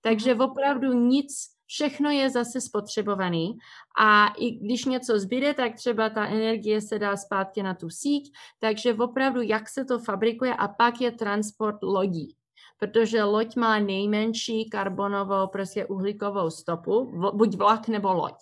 [0.00, 0.40] Takže mhm.
[0.40, 3.58] opravdu nic všechno je zase spotřebovaný
[4.00, 8.32] a i když něco zbyde, tak třeba ta energie se dá zpátky na tu síť,
[8.58, 12.36] takže opravdu jak se to fabrikuje a pak je transport lodí
[12.78, 18.34] protože loď má nejmenší karbonovou, prostě uhlíkovou stopu, buď vlak nebo loď.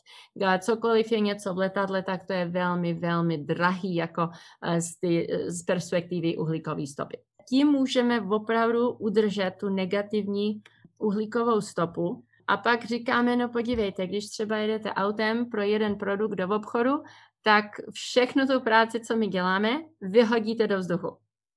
[0.61, 4.29] Cokoliv je něco v letadle, tak to je velmi, velmi drahý jako
[4.63, 7.19] eh, z, ty, z perspektivy uhlíkové stopy.
[7.49, 10.63] Tím můžeme opravdu udržet tu negativní
[10.99, 16.49] uhlíkovou stopu, a pak říkáme, no podívejte, když třeba jedete autem pro jeden produkt do
[16.57, 17.03] obchodu,
[17.43, 21.17] tak všechno tu práci, co my děláme, vyhodíte do vzduchu.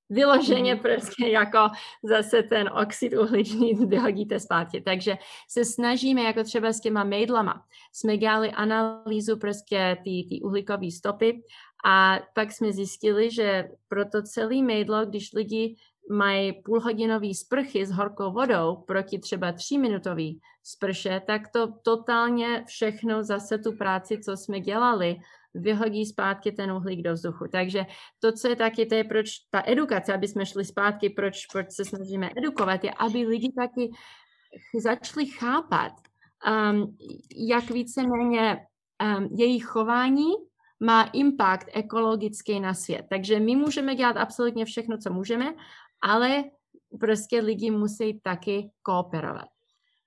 [0.09, 0.81] Vyloženě mm.
[0.81, 1.57] prostě jako
[2.03, 4.81] zase ten oxid uhličný vyhodíte zpátky.
[4.81, 5.17] Takže
[5.49, 11.41] se snažíme, jako třeba s těma mejdlama, jsme dělali analýzu prostě ty, ty uhlíkové stopy
[11.85, 15.75] a pak jsme zjistili, že pro to celý mejdlo, když lidi
[16.11, 23.57] mají půlhodinový sprchy s horkou vodou proti třeba tříminutový sprše, tak to totálně všechno zase
[23.57, 25.17] tu práci, co jsme dělali,
[25.53, 27.45] vyhodí zpátky ten uhlík do vzduchu.
[27.51, 27.85] Takže
[28.19, 31.71] to, co je taky, to je proč ta edukace, aby jsme šli zpátky, proč, proč
[31.71, 33.91] se snažíme edukovat, je, aby lidi taky
[34.79, 35.91] začali chápat,
[36.71, 36.97] um,
[37.35, 40.31] jak víceméně um, jejich chování
[40.79, 43.05] má impact ekologický na svět.
[43.09, 45.53] Takže my můžeme dělat absolutně všechno, co můžeme,
[46.01, 46.43] ale
[46.99, 49.56] prostě lidi musí taky kooperovat.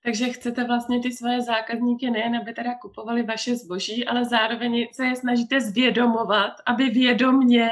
[0.03, 5.05] Takže chcete vlastně ty svoje zákazníky nejen, aby teda kupovali vaše zboží, ale zároveň se
[5.05, 7.69] je snažíte zvědomovat, aby vědomně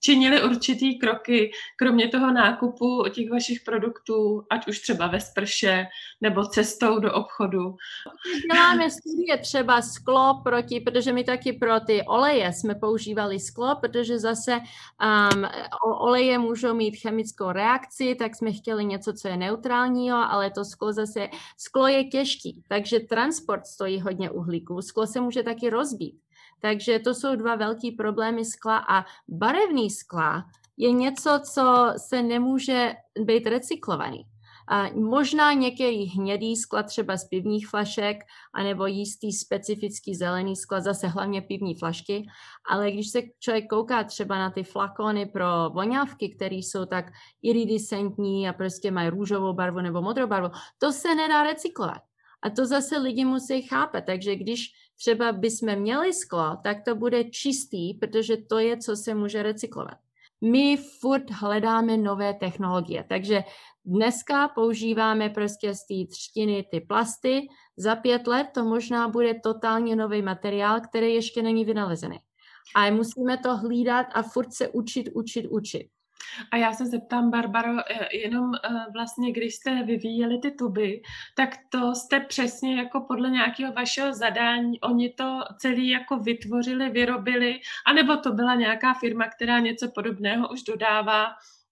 [0.00, 5.86] činili určitý kroky, kromě toho nákupu těch vašich produktů, ať už třeba ve sprše
[6.20, 7.76] nebo cestou do obchodu?
[8.52, 14.18] Děláme studie třeba sklo proti, protože my taky pro ty oleje jsme používali sklo, protože
[14.18, 15.44] zase um,
[16.00, 20.92] oleje můžou mít chemickou reakci, tak jsme chtěli něco, co je neutrálního, ale to sklo
[20.92, 21.28] zase,
[21.66, 24.82] sklo je těžký, takže transport stojí hodně uhlíků.
[24.82, 26.20] Sklo se může taky rozbít.
[26.60, 30.44] Takže to jsou dva velký problémy skla a barevný skla
[30.76, 34.24] je něco, co se nemůže být recyklovaný.
[34.94, 38.16] Možná některý hnědý skla třeba z pivních flašek,
[38.54, 42.26] anebo jistý specifický zelený skla, zase hlavně pivní flašky,
[42.70, 47.06] ale když se člověk kouká třeba na ty flakony pro voňavky, které jsou tak
[47.42, 50.48] iridescentní a prostě mají růžovou barvu nebo modrou barvu,
[50.78, 52.02] to se nedá recyklovat.
[52.42, 54.04] A to zase lidi musí chápat.
[54.06, 59.14] Takže když třeba bychom měli sklo, tak to bude čistý, protože to je, co se
[59.14, 59.98] může recyklovat.
[60.40, 63.44] My furt hledáme nové technologie, takže
[63.84, 67.46] dneska používáme prostě z té třtiny ty plasty,
[67.76, 72.18] za pět let to možná bude totálně nový materiál, který ještě není vynalezený.
[72.74, 75.88] A musíme to hlídat a furt se učit, učit, učit.
[76.50, 81.02] A já se zeptám, Barbaro, eh, jenom eh, vlastně, když jste vyvíjeli ty tuby,
[81.36, 87.60] tak to jste přesně jako podle nějakého vašeho zadání, oni to celý jako vytvořili, vyrobili,
[87.86, 91.26] anebo to byla nějaká firma, která něco podobného už dodává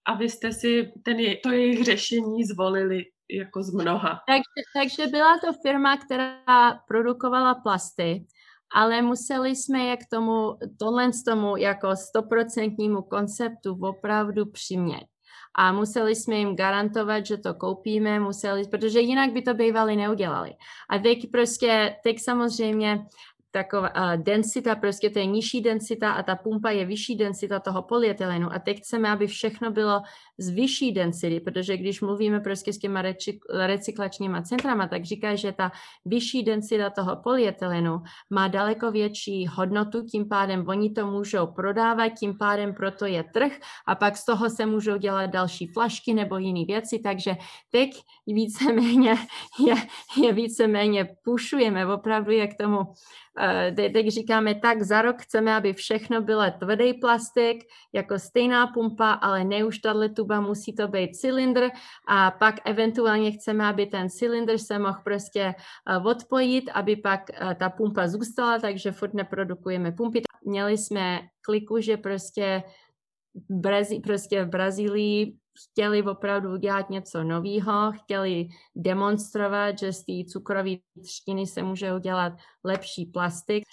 [0.05, 4.21] a vy jste si ten, to jejich řešení zvolili jako z mnoha.
[4.27, 8.25] Takže, takže byla to firma, která produkovala plasty
[8.73, 15.03] ale museli jsme je k tomu, tohle z tomu jako stoprocentnímu konceptu opravdu přimět.
[15.57, 20.51] A museli jsme jim garantovat, že to koupíme, museli, protože jinak by to bývali neudělali.
[20.89, 23.05] A teď prostě, teď samozřejmě
[23.55, 28.51] taková densita, prostě to je nižší densita a ta pumpa je vyšší densita toho polyetylenu.
[28.51, 30.01] A teď chceme, aby všechno bylo
[30.37, 33.03] z vyšší density, protože když mluvíme prostě s těma
[33.65, 35.71] recyklačníma centrama, tak říká, že ta
[36.05, 42.37] vyšší densita toho polyetylenu má daleko větší hodnotu, tím pádem oni to můžou prodávat, tím
[42.37, 43.51] pádem proto je trh
[43.87, 47.35] a pak z toho se můžou dělat další flašky nebo jiné věci, takže
[47.71, 47.91] teď
[48.27, 49.15] víceméně
[49.67, 49.75] je,
[50.23, 52.79] je víceméně pušujeme opravdu je k tomu
[53.39, 59.11] Eh, teď říkáme tak, za rok chceme, aby všechno bylo tvrdý plastik, jako stejná pumpa,
[59.11, 61.69] ale ne už tato tuba, musí to být cylindr
[62.07, 65.53] a pak eventuálně chceme, aby ten cylindr se mohl prostě
[65.89, 70.21] eh, odpojit, aby pak eh, ta pumpa zůstala, takže furt neprodukujeme pumpy.
[70.45, 72.63] Měli jsme kliku, že prostě
[73.49, 80.71] Brazi, prostě v Brazílii chtěli opravdu udělat něco nového, chtěli demonstrovat, že z té cukrové
[81.03, 83.63] třtiny se může udělat lepší plastik,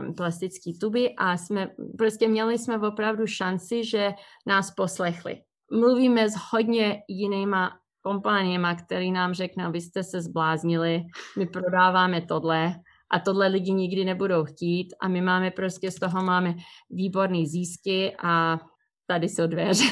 [0.00, 4.12] um, plastický tuby a jsme, prostě měli jsme opravdu šanci, že
[4.46, 5.36] nás poslechli.
[5.72, 11.02] Mluvíme s hodně jinýma kompániema, který nám řeknou, vy jste se zbláznili,
[11.38, 12.74] my prodáváme tohle,
[13.10, 16.54] a tohle lidi nikdy nebudou chtít a my máme prostě z toho máme
[16.90, 18.58] výborný získy a
[19.06, 19.84] tady jsou dveře.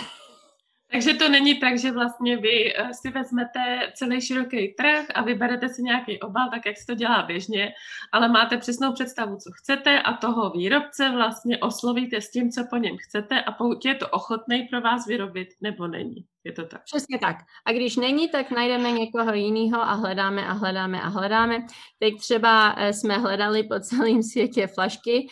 [0.92, 5.68] Takže to není tak, že vlastně vy eh, si vezmete celý široký trh a vyberete
[5.68, 7.72] si nějaký obal, tak jak se to dělá běžně,
[8.12, 12.76] ale máte přesnou představu, co chcete a toho výrobce vlastně oslovíte s tím, co po
[12.76, 16.24] něm chcete a pokud je to ochotný pro vás vyrobit, nebo není.
[16.44, 16.84] Je to tak.
[16.84, 17.36] Přesně tak.
[17.66, 21.66] A když není, tak najdeme někoho jiného a hledáme a hledáme a hledáme.
[21.98, 25.26] Teď třeba eh, jsme hledali po celém světě flašky,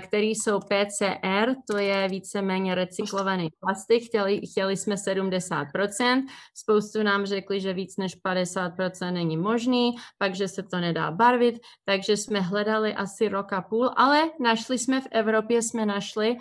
[0.00, 4.04] které jsou PCR, to je víceméně recyklovaný plastik.
[4.06, 10.48] Chtěli, chtěli jsme 70%, spoustu nám řekli, že víc než 50% není možný, pak, že
[10.48, 15.08] se to nedá barvit, takže jsme hledali asi rok a půl, ale našli jsme v
[15.10, 16.36] Evropě, jsme našli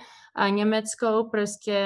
[0.49, 1.79] německou prostě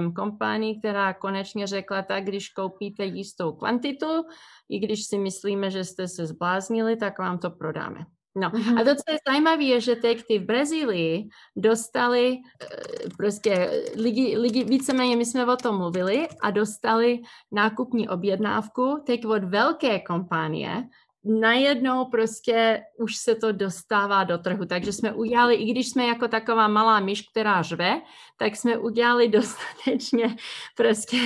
[0.00, 4.24] um, kompanii, která konečně řekla tak, když koupíte jistou kvantitu,
[4.68, 8.04] i když si myslíme, že jste se zbláznili, tak vám to prodáme.
[8.36, 8.80] No mm-hmm.
[8.80, 14.38] a to, co je zajímavé, je, že teď ty v Brazílii dostali uh, prostě lidi,
[14.38, 17.20] lidi, víceméně my jsme o tom mluvili a dostali
[17.52, 20.84] nákupní objednávku teď od velké kompánie,
[21.28, 24.64] najednou prostě už se to dostává do trhu.
[24.64, 28.00] Takže jsme udělali, i když jsme jako taková malá myš, která řve,
[28.36, 30.36] tak jsme udělali dostatečně
[30.76, 31.16] prostě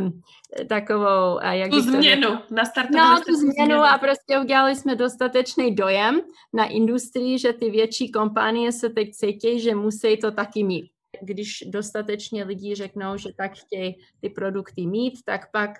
[0.00, 0.22] um,
[0.68, 1.40] takovou...
[1.50, 6.20] Jak tu změnu, nastartovali No, tu změnu, změnu a prostě udělali jsme dostatečný dojem
[6.52, 10.90] na industrii, že ty větší kompanie se teď cítí, že musí to taky mít.
[11.22, 15.70] Když dostatečně lidí řeknou, že tak chtějí ty produkty mít, tak pak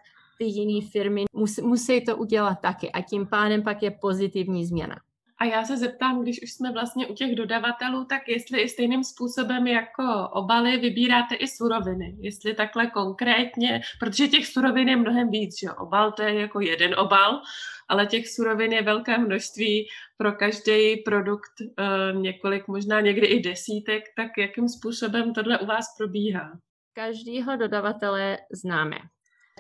[0.43, 4.97] ty jiné firmy musí, musí to udělat taky a tím pádem pak je pozitivní změna.
[5.39, 9.05] A já se zeptám, když už jsme vlastně u těch dodavatelů, tak jestli i stejným
[9.05, 12.17] způsobem jako obaly vybíráte i suroviny.
[12.21, 16.95] Jestli takhle konkrétně, protože těch surovin je mnohem víc, že obal to je jako jeden
[16.99, 17.43] obal,
[17.89, 19.87] ale těch surovin je velké množství
[20.17, 25.87] pro každý produkt eh, několik, možná někdy i desítek, tak jakým způsobem tohle u vás
[25.99, 26.53] probíhá?
[26.95, 28.97] Každýho dodavatele známe.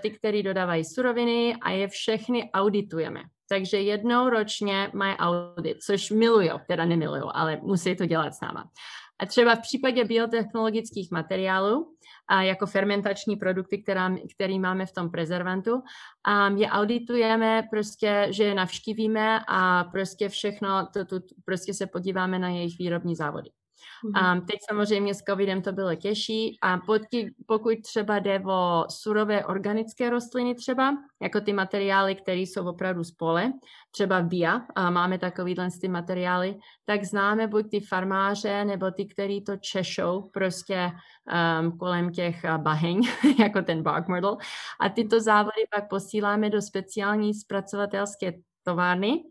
[0.01, 3.20] Ty, který dodávají suroviny a je všechny auditujeme.
[3.49, 8.70] Takže jednou ročně mají audit, což milují, teda nemilují, ale musí to dělat s náma.
[9.18, 11.97] A třeba v případě biotechnologických materiálů,
[12.28, 15.82] a jako fermentační produkty, která, který máme v tom prezervantu,
[16.24, 22.38] a je auditujeme, prostě, že je navštívíme a prostě všechno, to, to, prostě se podíváme
[22.38, 23.51] na jejich výrobní závody.
[24.05, 26.78] Um, teď samozřejmě s covidem to bylo těžší a
[27.47, 33.11] pokud třeba jde o surové organické rostliny třeba, jako ty materiály, které jsou opravdu z
[33.11, 33.53] pole,
[33.91, 39.45] třeba BIA, a máme takovýhle ty materiály, tak známe buď ty farmáře, nebo ty, který
[39.45, 40.91] to češou prostě
[41.61, 43.01] um, kolem těch uh, baheň,
[43.39, 44.37] jako ten bark myrtle.
[44.80, 49.24] A tyto závody pak posíláme do speciální zpracovatelské továrny,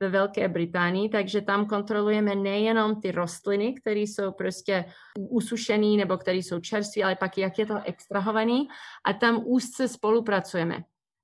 [0.00, 4.84] ve Velké Británii, takže tam kontrolujeme nejenom ty rostliny, které jsou prostě
[5.18, 8.68] usušené nebo které jsou čerstvé, ale pak jak je to extrahovaný
[9.04, 10.78] a tam úzce spolupracujeme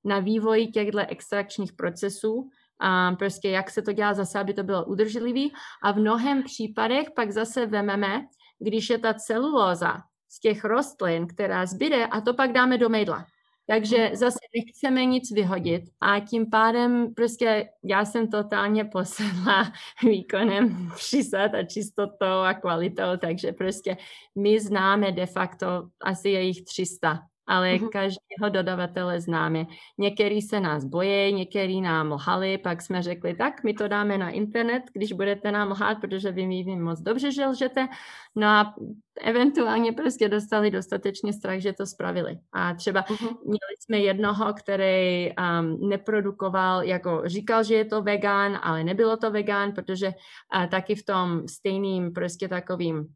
[0.04, 2.50] na vývoji těchto extrakčních procesů,
[2.80, 5.52] a prostě jak se to dělá zase, aby to bylo udržlivý
[5.82, 8.26] a v mnohem případech pak zase vememe,
[8.58, 13.26] když je ta celulóza z těch rostlin, která zbyde a to pak dáme do mejdla.
[13.66, 19.72] Takže zase nechceme nic vyhodit a tím pádem prostě já jsem totálně posedla
[20.08, 23.96] výkonem přísad a čistotou a kvalitou, takže prostě
[24.38, 25.66] my známe de facto
[26.00, 27.20] asi jejich 300
[27.52, 27.88] ale mm-hmm.
[27.88, 29.66] každého dodavatele známe.
[29.98, 34.30] Některý se nás bojí, některý nám lhali, pak jsme řekli, tak my to dáme na
[34.30, 37.88] internet, když budete nám lhát, protože vy mi moc dobře, že lžete.
[38.36, 38.74] No a
[39.20, 42.38] eventuálně prostě dostali dostatečně strach, že to spravili.
[42.52, 43.36] A třeba mm-hmm.
[43.44, 49.30] měli jsme jednoho, který um, neprodukoval, jako říkal, že je to vegan, ale nebylo to
[49.30, 53.06] vegan, protože uh, taky v tom stejným prostě takovým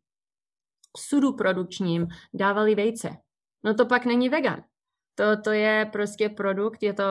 [0.96, 3.16] sudu produkčním dávali vejce
[3.66, 4.64] no to pak není vegan.
[5.14, 7.04] To, to je prostě produkt, je to,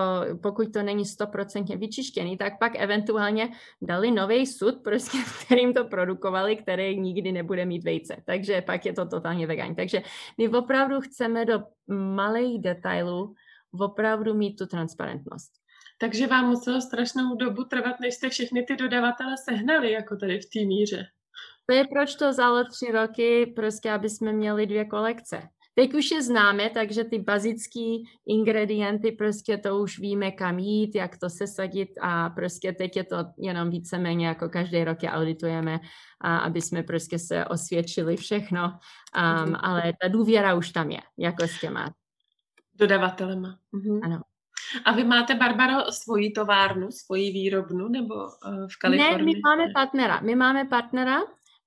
[0.43, 3.49] pokud to není stoprocentně vyčištěný, tak pak eventuálně
[3.81, 8.23] dali nový sud, prostě, kterým to produkovali, který nikdy nebude mít vejce.
[8.25, 9.75] Takže pak je to totálně vegan.
[9.75, 10.01] Takže
[10.37, 13.33] my opravdu chceme do malých detailů
[13.79, 15.51] opravdu mít tu transparentnost.
[15.99, 20.49] Takže vám muselo strašnou dobu trvat, než jste všechny ty dodavatele sehnali, jako tady v
[20.53, 21.05] té míře.
[21.65, 25.41] To je proč to vzalo tři roky, prostě aby jsme měli dvě kolekce.
[25.75, 31.17] Teď už je známe, takže ty bazické ingredienty, prostě to už víme, kam jít, jak
[31.17, 35.79] to sesadit a prostě teď je to jenom víceméně jako každý rok je auditujeme,
[36.21, 41.43] a aby jsme prostě se osvědčili všechno, um, ale ta důvěra už tam je, jako
[41.43, 41.93] s těma.
[42.75, 43.57] Dodavatelema.
[43.71, 43.99] Mhm.
[44.03, 44.21] Ano.
[44.85, 49.17] A vy máte, Barbaro, svoji továrnu, svoji výrobnu nebo uh, v Kalifornii?
[49.17, 50.19] Ne, my máme partnera.
[50.19, 51.19] My máme partnera,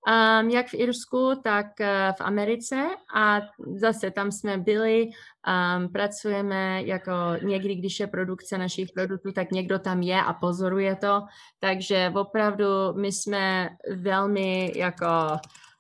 [0.07, 1.87] um, jak v Irsku, tak uh,
[2.17, 2.89] v Americe.
[3.15, 3.41] A
[3.81, 9.79] zase tam jsme byli, um, pracujeme jako někdy, když je produkce našich produktů, tak někdo
[9.79, 11.23] tam je a pozoruje to,
[11.61, 15.07] takže opravdu my jsme velmi jako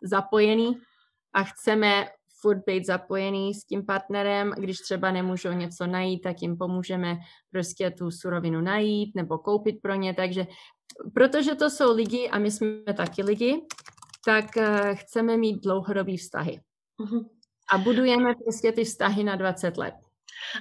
[0.02, 0.78] zapojení
[1.32, 2.08] a chceme
[2.40, 7.16] furt být zapojený s tím partnerem, když třeba nemůžou něco najít, tak jim pomůžeme
[7.50, 10.46] prostě tu surovinu najít nebo koupit pro ně, takže
[11.14, 13.62] protože to jsou lidi a my jsme taky lidi,
[14.28, 16.60] tak uh, chceme mít dlouhodobý vztahy.
[17.00, 17.28] Uh-huh.
[17.72, 19.94] A budujeme prostě ty vztahy na 20 let.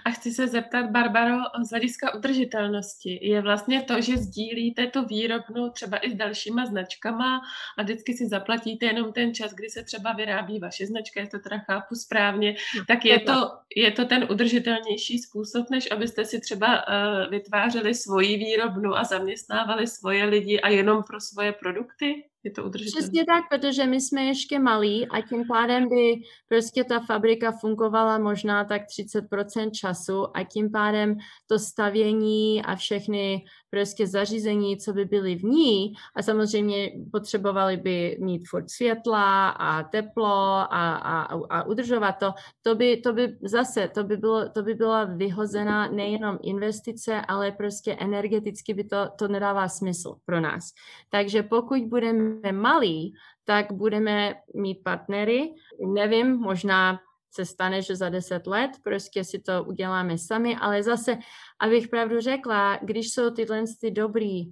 [0.05, 3.19] A chci se zeptat, Barbaro, z hlediska udržitelnosti.
[3.21, 7.41] Je vlastně to, že sdílíte tu výrobnu třeba i s dalšíma značkama
[7.77, 11.39] a vždycky si zaplatíte jenom ten čas, kdy se třeba vyrábí vaše značka, je to
[11.39, 16.39] teda chápu správně, no, tak je to, je to ten udržitelnější způsob, než abyste si
[16.39, 22.23] třeba uh, vytvářeli svoji výrobnu a zaměstnávali svoje lidi a jenom pro svoje produkty?
[22.43, 23.01] Je to udržitelné.
[23.01, 26.13] Přesně tak, protože my jsme ještě malí a tím pádem by
[26.47, 31.15] prostě ta fabrika fungovala možná tak 30% času a tím pádem
[31.47, 38.17] to stavění a všechny prostě zařízení, co by byly v ní a samozřejmě potřebovali by
[38.19, 43.87] mít furt světla a teplo a, a, a udržovat to, to by, to by zase,
[43.87, 49.27] to by, bylo, to by byla vyhozená nejenom investice, ale prostě energeticky by to, to
[49.27, 50.63] nedává smysl pro nás.
[51.09, 53.13] Takže pokud budeme malí,
[53.45, 55.53] tak budeme mít partnery,
[55.87, 56.99] nevím, možná
[57.31, 61.17] se stane, že za deset let prostě si to uděláme sami, ale zase,
[61.59, 64.43] abych pravdu řekla, když jsou tyhle ty dobrý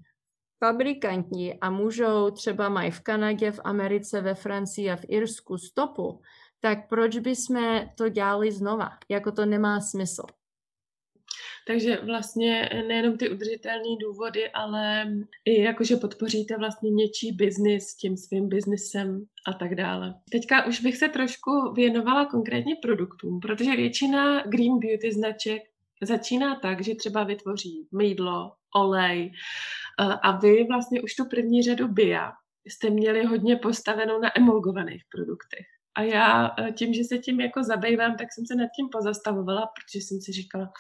[0.60, 6.22] fabrikanti a můžou třeba mají v Kanadě, v Americe, ve Francii a v Irsku stopu,
[6.60, 8.90] tak proč bychom to dělali znova?
[9.10, 10.24] Jako to nemá smysl.
[11.68, 15.08] Takže vlastně nejenom ty udržitelné důvody, ale
[15.46, 20.14] i jakože podpoříte vlastně něčí biznis tím svým biznisem a tak dále.
[20.32, 25.62] Teďka už bych se trošku věnovala konkrétně produktům, protože většina Green Beauty značek
[26.02, 29.32] začíná tak, že třeba vytvoří mýdlo, olej
[30.22, 32.32] a vy vlastně už tu první řadu BIA
[32.66, 35.66] jste měli hodně postavenou na emulgovaných produktech.
[35.96, 40.00] A já tím, že se tím jako zabývám, tak jsem se nad tím pozastavovala, protože
[40.00, 40.74] jsem si říkala,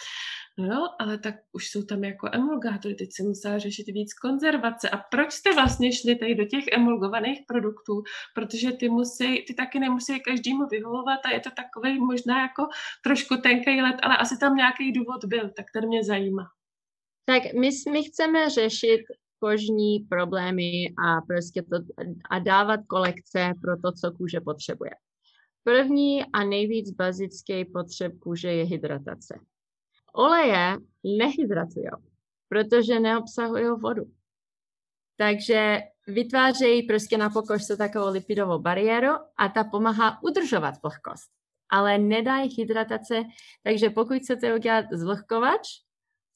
[0.57, 4.89] No jo, ale tak už jsou tam jako emulgátory, teď se musela řešit víc konzervace.
[4.89, 8.03] A proč jste vlastně šli tady do těch emulgovaných produktů?
[8.35, 12.67] Protože ty, musí, ty taky nemusí každému vyhovovat a je to takový možná jako
[13.03, 16.45] trošku tenký let, ale asi tam nějaký důvod byl, tak ten mě zajímá.
[17.25, 19.01] Tak my, my chceme řešit
[19.39, 21.77] kožní problémy a prostě to,
[22.29, 24.91] a dávat kolekce pro to, co kůže potřebuje.
[25.63, 29.39] První a nejvíc bazický potřeb kůže je hydratace.
[30.15, 30.77] Oleje
[31.17, 31.89] nehydratují,
[32.49, 34.03] protože neobsahují vodu.
[35.17, 41.31] Takže vytvářejí prostě na pokožce takovou lipidovou bariéru a ta pomáhá udržovat vlhkost.
[41.69, 43.23] Ale nedají hydratace,
[43.63, 45.67] takže pokud chcete udělat zvlhkovač,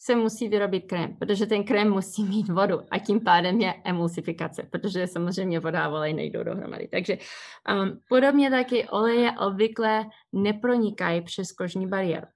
[0.02, 4.64] se musí vyrobit krém, protože ten krém musí mít vodu a tím pádem je emulsifikace,
[4.72, 6.88] protože samozřejmě voda a olej nejdou dohromady.
[6.88, 7.18] Takže
[7.72, 12.28] um, podobně taky oleje obvykle nepronikají přes kožní bariéru.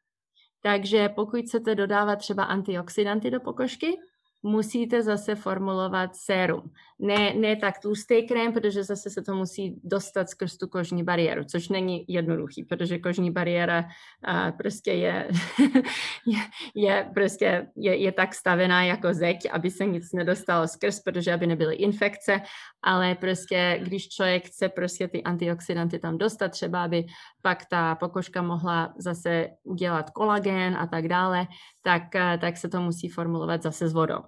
[0.66, 3.98] Takže pokud chcete dodávat třeba antioxidanty do pokožky,
[4.44, 6.72] musíte zase formulovat sérum.
[7.00, 11.44] Ne, ne tak tlustý krém, protože zase se to musí dostat skrz tu kožní bariéru,
[11.44, 15.30] což není jednoduchý, protože kožní bariéra uh, prostě je,
[16.28, 16.40] je,
[16.76, 21.48] je, prostě je, je tak stavená jako zeď, aby se nic nedostalo skrz, protože aby
[21.48, 22.42] nebyly infekce,
[22.84, 27.06] ale prostě když člověk chce prostě ty antioxidanty tam dostat, třeba aby
[27.44, 31.48] pak ta pokožka mohla zase udělat kolagen a tak dále,
[31.82, 32.04] tak,
[32.42, 34.20] tak se to musí formulovat zase s vodou.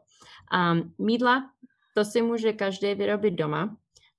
[0.53, 1.43] Um, mídla,
[1.95, 3.75] to si může každý vyrobit doma,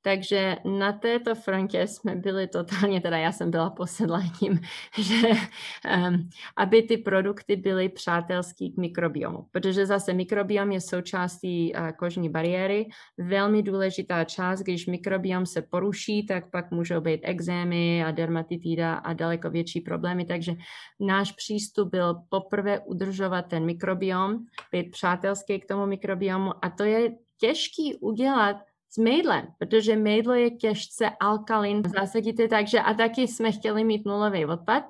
[0.06, 4.60] takže na této frontě jsme byli totálně, teda já jsem byla posedla tím,
[4.98, 11.90] že um, aby ty produkty byly přátelský k mikrobiomu, protože zase mikrobiom je součástí uh,
[11.90, 12.86] kožní bariéry,
[13.18, 19.12] velmi důležitá část, když mikrobiom se poruší, tak pak můžou být exémy a dermatitida a
[19.12, 20.52] daleko větší problémy, takže
[21.00, 24.38] náš přístup byl poprvé udržovat ten mikrobiom,
[24.72, 26.52] být přátelský k tomu mikrobiomu.
[26.62, 28.56] A to je těžký udělat
[28.88, 31.82] s mejdlem, protože mejdlo je těžce alkalin.
[32.00, 34.84] Zasadíte takže a taky jsme chtěli mít nulový odpad.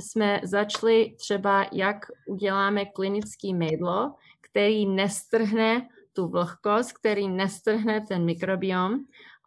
[0.00, 1.96] Jsme začali třeba, jak
[2.26, 8.98] uděláme klinický mejdlo, který nestrhne tu vlhkost, který nestrhne ten mikrobiom,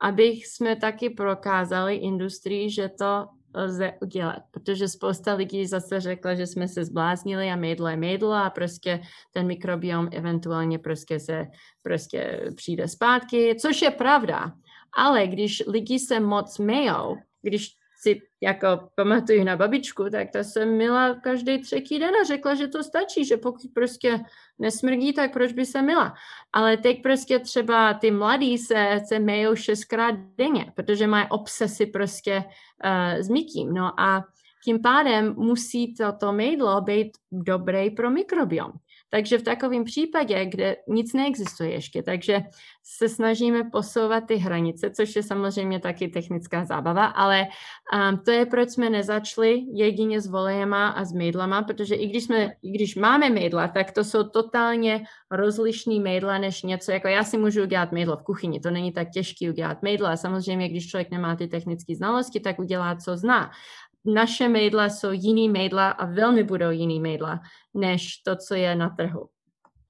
[0.02, 6.48] aby jsme taky prokázali industrii, že to lze udělat, protože spousta lidí zase řekla, že
[6.48, 9.02] jsme se zbláznili a mejdlo je mejdlo a prostě
[9.32, 11.48] ten mikrobiom eventuálně prostě se
[11.84, 14.52] prostě přijde zpátky, což je pravda.
[14.98, 20.66] Ale když lidi se moc mejou, když si jako pamatuju na babičku, tak ta se
[20.66, 24.20] mila každý třetí den a řekla, že to stačí, že pokud prostě
[24.60, 26.14] nesmrdí, tak proč by se mila.
[26.54, 32.44] Ale teď prostě třeba ty mladí se, se mejou šestkrát denně, protože mají obsesy prostě
[32.44, 33.74] uh, s mykým.
[33.74, 34.24] No a
[34.64, 38.72] tím pádem musí toto mejdlo být dobré pro mikrobiom.
[39.14, 42.42] Takže v takovém případě, kde nic neexistuje ještě, takže
[42.84, 47.48] se snažíme posouvat ty hranice, což je samozřejmě taky technická zábava, ale
[47.94, 52.24] um, to je, proč jsme nezačali jedině s volejema a s mejdlama, protože i když,
[52.24, 57.24] jsme, i když máme mejdla, tak to jsou totálně rozlišný mejdla než něco, jako já
[57.24, 60.90] si můžu udělat mejdlo v kuchyni, to není tak těžký udělat mejdlo a samozřejmě, když
[60.90, 63.52] člověk nemá ty technické znalosti, tak udělá, co zná
[64.06, 67.40] naše mejdla jsou jiný mejdla a velmi budou jiný mejdla,
[67.74, 69.30] než to, co je na trhu.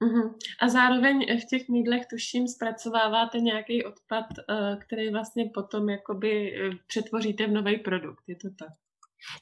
[0.01, 0.33] Uh-huh.
[0.61, 6.75] A zároveň v těch mídlech, tuším, zpracováváte nějaký odpad, uh, který vlastně potom jakoby uh,
[6.87, 8.82] přetvoříte v nový produkt, je to tak?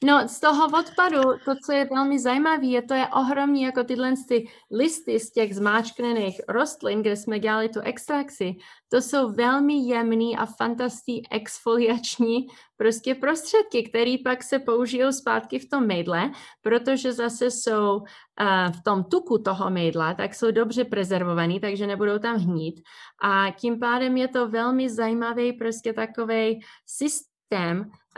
[0.04, 4.14] No, z toho odpadu, to, co je velmi zajímavé, je to je ohromný, jako tyhle
[4.28, 8.54] ty listy z těch zmáčknených rostlin, kde jsme dělali tu extrakci,
[8.88, 15.68] to jsou velmi jemný a fantastický exfoliační prostě prostředky, které pak se použijou zpátky v
[15.68, 16.30] tom mejdle,
[16.62, 22.18] protože zase jsou uh, v tom tuku toho mejdla, tak jsou dobře prezervovaný, takže nebudou
[22.18, 22.80] tam hnít.
[23.22, 27.31] A tím pádem je to velmi zajímavý prostě takový systém,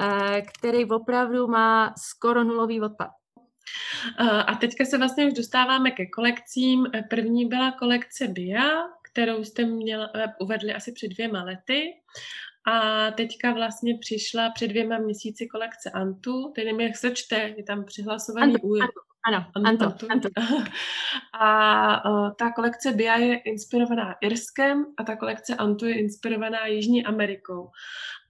[0.01, 3.09] Eh, který opravdu má skoro nulový odpad.
[4.21, 6.87] Eh, a teďka se vlastně už dostáváme ke kolekcím.
[7.11, 10.11] První byla kolekce BIA, kterou jste měla,
[10.41, 11.93] uvedli asi před dvěma lety.
[12.67, 17.63] A teďka vlastně přišla před dvěma měsíci kolekce Antu, teď nevím, jak se čte, je
[17.65, 18.81] tam přihlasovaný Antu, új.
[18.81, 20.07] Antu, ano, Antu, Antu.
[20.11, 20.29] Antu.
[21.41, 27.05] A uh, ta kolekce Bia je inspirovaná Irskem a ta kolekce Antu je inspirovaná Jižní
[27.05, 27.71] Amerikou.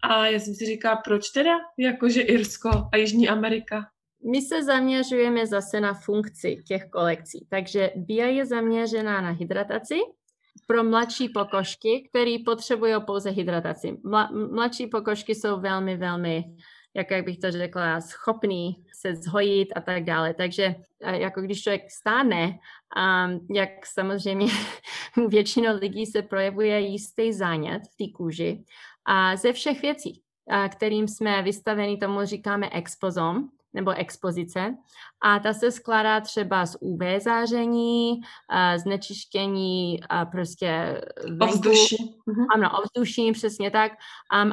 [0.03, 3.86] A já jsem si říkala, proč teda jakože Irsko a Jižní Amerika?
[4.32, 7.47] My se zaměřujeme zase na funkci těch kolekcí.
[7.51, 9.95] Takže BIA je zaměřená na hydrataci
[10.66, 13.97] pro mladší pokožky, které potřebují pouze hydrataci.
[14.05, 16.45] Mla, mladší pokožky jsou velmi, velmi,
[16.95, 20.34] jak, jak bych to řekla, schopný se zhojit a tak dále.
[20.34, 24.47] Takže jako když člověk stáne, um, jak samozřejmě
[25.28, 28.64] většinou lidí se projevuje jistý zánět v té kůži
[29.05, 34.75] a ze všech věcí, a kterým jsme vystaveni, tomu říkáme expozom, nebo expozice.
[35.20, 38.20] A ta se skládá třeba z UV záření,
[38.77, 40.01] znečištění
[40.31, 41.01] prostě
[41.41, 42.16] ovzduší.
[42.27, 42.47] Mhm.
[42.55, 43.93] Ano, ovzduší, přesně tak.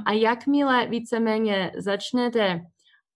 [0.05, 2.61] a jakmile víceméně začnete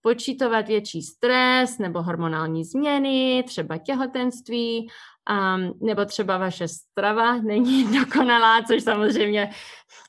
[0.00, 4.88] počítovat větší stres nebo hormonální změny, třeba těhotenství,
[5.30, 9.50] um, nebo třeba vaše strava není dokonalá, což samozřejmě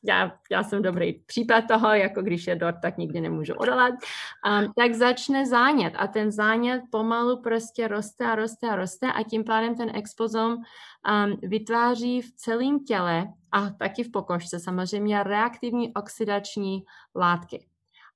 [0.04, 4.74] já, já jsem dobrý případ toho, jako když je dort, tak nikdy nemůžu odolat, um,
[4.76, 9.44] tak začne zánět a ten zánět pomalu prostě roste a roste a roste a tím
[9.44, 16.84] pádem ten expozom um, vytváří v celém těle a taky v pokožce samozřejmě reaktivní oxidační
[17.16, 17.68] látky.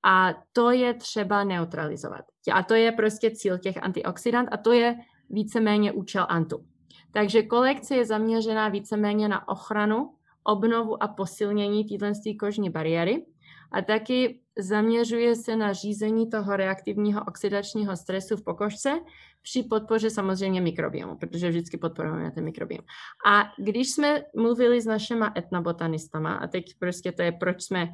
[0.03, 2.25] A to je třeba neutralizovat.
[2.53, 4.95] A to je prostě cíl těch antioxidant a to je
[5.29, 6.65] víceméně účel antu.
[7.13, 13.25] Takže kolekce je zaměřená víceméně na ochranu, obnovu a posilnění této kožní bariéry
[13.71, 18.99] a taky zaměřuje se na řízení toho reaktivního oxidačního stresu v pokožce
[19.41, 22.85] při podpoře samozřejmě mikrobiomu, protože vždycky podporujeme ten mikrobiom.
[23.25, 27.89] A když jsme mluvili s našima etnobotanistama, a teď prostě to je, proč jsme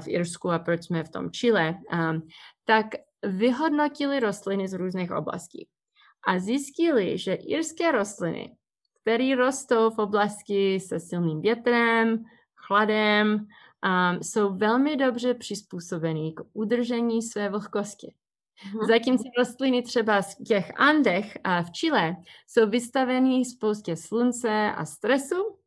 [0.00, 1.74] v Irsku a proč jsme v tom Chile,
[2.64, 2.86] tak
[3.22, 5.68] vyhodnotili rostliny z různých oblastí
[6.26, 8.56] a zjistili, že irské rostliny,
[9.00, 12.24] které rostou v oblasti se silným větrem,
[12.56, 18.14] chladem, um, jsou velmi dobře přizpůsobený k udržení své vlhkosti.
[18.88, 22.16] Zatímco rostliny třeba z těch Andech a v Chile
[22.48, 25.59] jsou vystaveny spoustě slunce a stresu,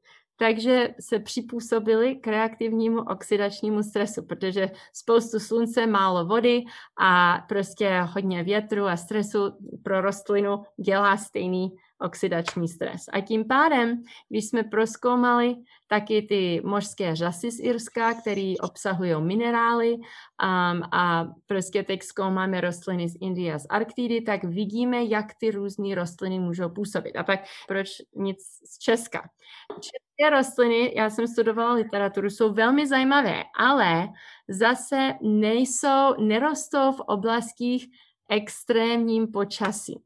[0.43, 6.63] takže se připůsobili k reaktivnímu oxidačnímu stresu, protože spoustu slunce, málo vody
[6.99, 9.39] a prostě hodně větru a stresu
[9.83, 11.71] pro rostlinu dělá stejný
[12.03, 13.01] oxidační stres.
[13.13, 15.55] A tím pádem, když jsme proskoumali
[15.87, 20.03] taky ty mořské řasy z Irska, které obsahují minerály um,
[20.91, 25.95] a prostě teď zkoumáme rostliny z Indie a z Arktidy, tak vidíme, jak ty různé
[25.95, 27.15] rostliny můžou působit.
[27.15, 29.29] A pak proč nic z Česka?
[29.73, 34.07] České rostliny, já jsem studovala literaturu, jsou velmi zajímavé, ale
[34.47, 37.87] zase nejsou, nerostou v oblastích
[38.29, 40.03] extrémním počasí.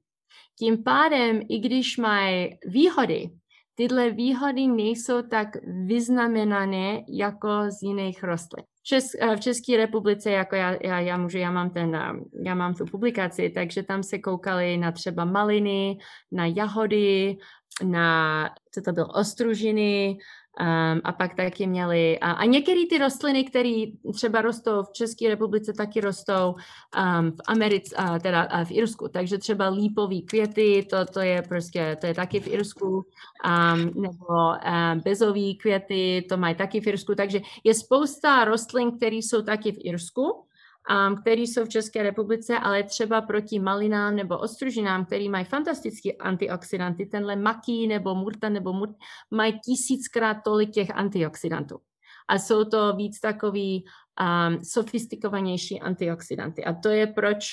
[0.60, 3.30] Tím pádem, i když mají výhody,
[3.76, 5.48] tyhle výhody nejsou tak
[5.86, 8.66] vyznamenané jako z jiných rostlin.
[8.84, 12.56] Čes, eh, v České republice, jako já, já, já můžu, já mám, ten, eh, já
[12.56, 15.98] mám tu publikaci, takže tam se koukali na třeba maliny,
[16.32, 17.38] na jahody,
[17.84, 20.18] na, co to bylo, ostružiny,
[20.60, 23.84] Um, a pak taky měli, a, a některé ty rostliny, které
[24.14, 29.08] třeba rostou v České republice, taky rostou um, v Americe, uh, teda uh, v Irsku,
[29.08, 34.26] takže třeba lípový květy, to, to je prostě, to je taky v Irsku, um, nebo
[34.30, 39.72] uh, bezový květy, to mají taky v Irsku, takže je spousta rostlin, které jsou taky
[39.72, 40.47] v Irsku,
[40.90, 46.12] um, který jsou v České republice, ale třeba proti malinám nebo ostružinám, který mají fantastické
[46.12, 48.96] antioxidanty, tenhle maký nebo murta nebo murt,
[49.32, 51.80] mají tisíckrát tolik těch antioxidantů.
[52.28, 53.86] A jsou to víc takový
[54.22, 56.64] um, sofistikovanější antioxidanty.
[56.66, 57.46] A to je proč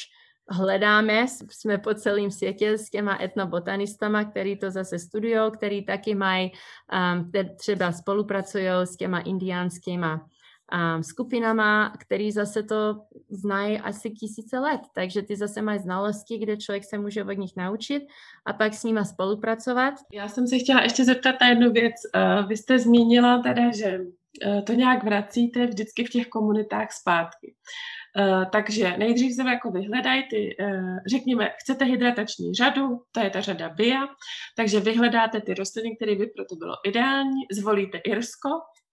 [0.49, 6.53] hledáme, jsme po celém světě s těma etnobotanistama, který to zase studují, který taky mají,
[7.15, 10.27] um, třeba spolupracují s těma indiánskýma
[10.75, 12.97] um, skupinama, který zase to
[13.31, 14.81] znají asi tisíce let.
[14.95, 18.03] Takže ty zase mají znalosti, kde člověk se může od nich naučit
[18.47, 19.95] a pak s nima spolupracovat.
[20.13, 21.95] Já jsem se chtěla ještě zeptat na jednu věc.
[22.15, 27.55] Uh, vy jste zmínila teda, že uh, to nějak vracíte vždycky v těch komunitách zpátky.
[28.19, 30.57] Uh, takže nejdřív se jako vyhledají ty,
[31.11, 34.07] řekněme, chcete hydratační řadu, to je ta řada BIA,
[34.57, 38.49] takže vyhledáte ty rostliny, které by pro to bylo ideální, zvolíte Irsko,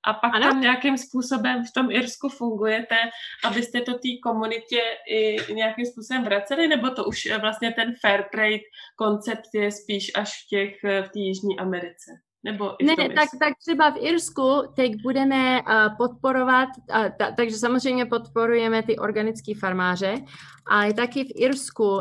[0.05, 0.47] a pak ano?
[0.47, 2.95] tam nějakým způsobem v tom Irsku fungujete,
[3.45, 8.59] abyste to té komunitě i nějakým způsobem vraceli, nebo to už vlastně ten fair trade
[8.95, 12.11] koncept je spíš až v těch v té Jižní Americe?
[12.43, 18.05] Nebo ne, tak, tak třeba v Irsku teď budeme uh, podporovat, uh, ta, takže samozřejmě
[18.05, 20.15] podporujeme ty organické farmáře,
[20.67, 21.99] ale taky v Irsku um,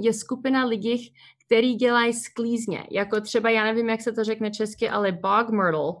[0.00, 1.14] je skupina lidí,
[1.46, 5.92] který dělají sklízně, jako třeba, já nevím, jak se to řekne česky, ale bog myrtle.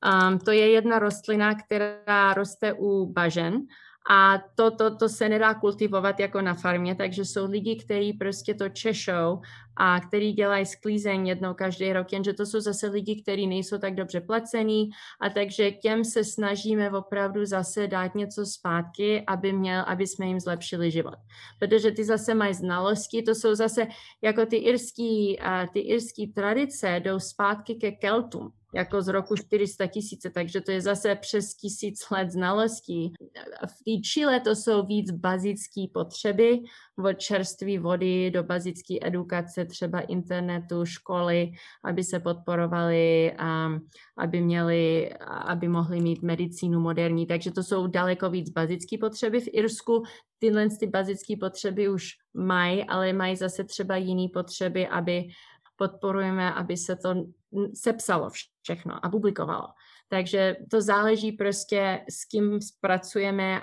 [0.00, 3.66] Um, to je jedna rostlina, která roste u bažen
[4.10, 8.54] a to, to, to se nedá kultivovat jako na farmě, takže jsou lidi, kteří prostě
[8.54, 9.40] to češou
[9.76, 13.94] a který dělají sklízeň jednou každý rok, jenže to jsou zase lidi, kteří nejsou tak
[13.94, 14.90] dobře placení
[15.20, 20.40] a takže těm se snažíme opravdu zase dát něco zpátky, aby, měl, aby jsme jim
[20.40, 21.16] zlepšili život.
[21.58, 23.86] Protože ty zase mají znalosti, to jsou zase
[24.22, 25.38] jako ty irský,
[25.72, 30.80] ty irský tradice jdou zpátky ke Keltům jako z roku 400 tisíce, takže to je
[30.80, 33.12] zase přes tisíc let znalostí.
[33.66, 36.60] V té Chile to jsou víc bazické potřeby,
[37.04, 41.50] od čerstvé vody do bazické edukace, třeba internetu, školy,
[41.84, 43.80] aby se podporovali, um,
[44.18, 47.26] aby měli, aby mohli mít medicínu moderní.
[47.26, 49.40] Takže to jsou daleko víc bazické potřeby.
[49.40, 50.02] V Irsku
[50.38, 55.24] tyhle ty bazické potřeby už mají, ale mají zase třeba jiné potřeby, aby
[55.76, 57.14] podporujeme, aby se to
[57.74, 58.30] sepsalo
[58.62, 59.68] všechno a publikovalo.
[60.08, 63.62] Takže to záleží prostě, s kým pracujeme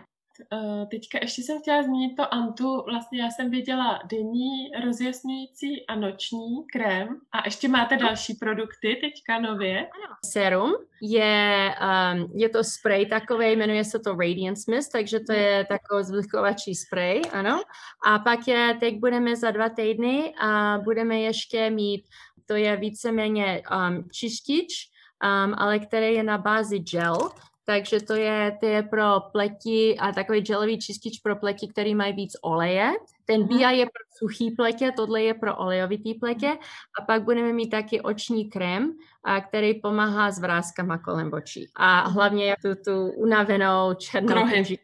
[0.92, 2.84] teďka ještě jsem chtěla zmínit to Antu.
[2.86, 7.08] Vlastně já jsem viděla denní rozjasňující a noční krém.
[7.32, 9.80] A ještě máte další produkty teďka nově?
[9.80, 10.16] Ano.
[10.26, 15.66] Serum je, um, je to spray takový, jmenuje se to Radiance Mist, takže to je
[15.66, 17.62] takový zvlhkovačí spray, ano.
[18.06, 22.06] A pak je, teď budeme za dva týdny a budeme ještě mít,
[22.46, 24.90] to je víceméně um, čistič,
[25.24, 27.30] um, ale který je na bázi gel,
[27.70, 32.14] takže to je, to je pro pleti a takový gelový čistič pro pleti, který mají
[32.14, 32.92] víc oleje.
[33.26, 33.48] Ten mhm.
[33.48, 36.58] BIA je pro suchý pletě, tohle je pro olejovitý pletě
[37.00, 38.94] a pak budeme mít taky oční krém,
[39.24, 41.68] a který pomáhá s vrázkama kolem očí.
[41.76, 44.80] A hlavně tu, tu unavenou černou kůži.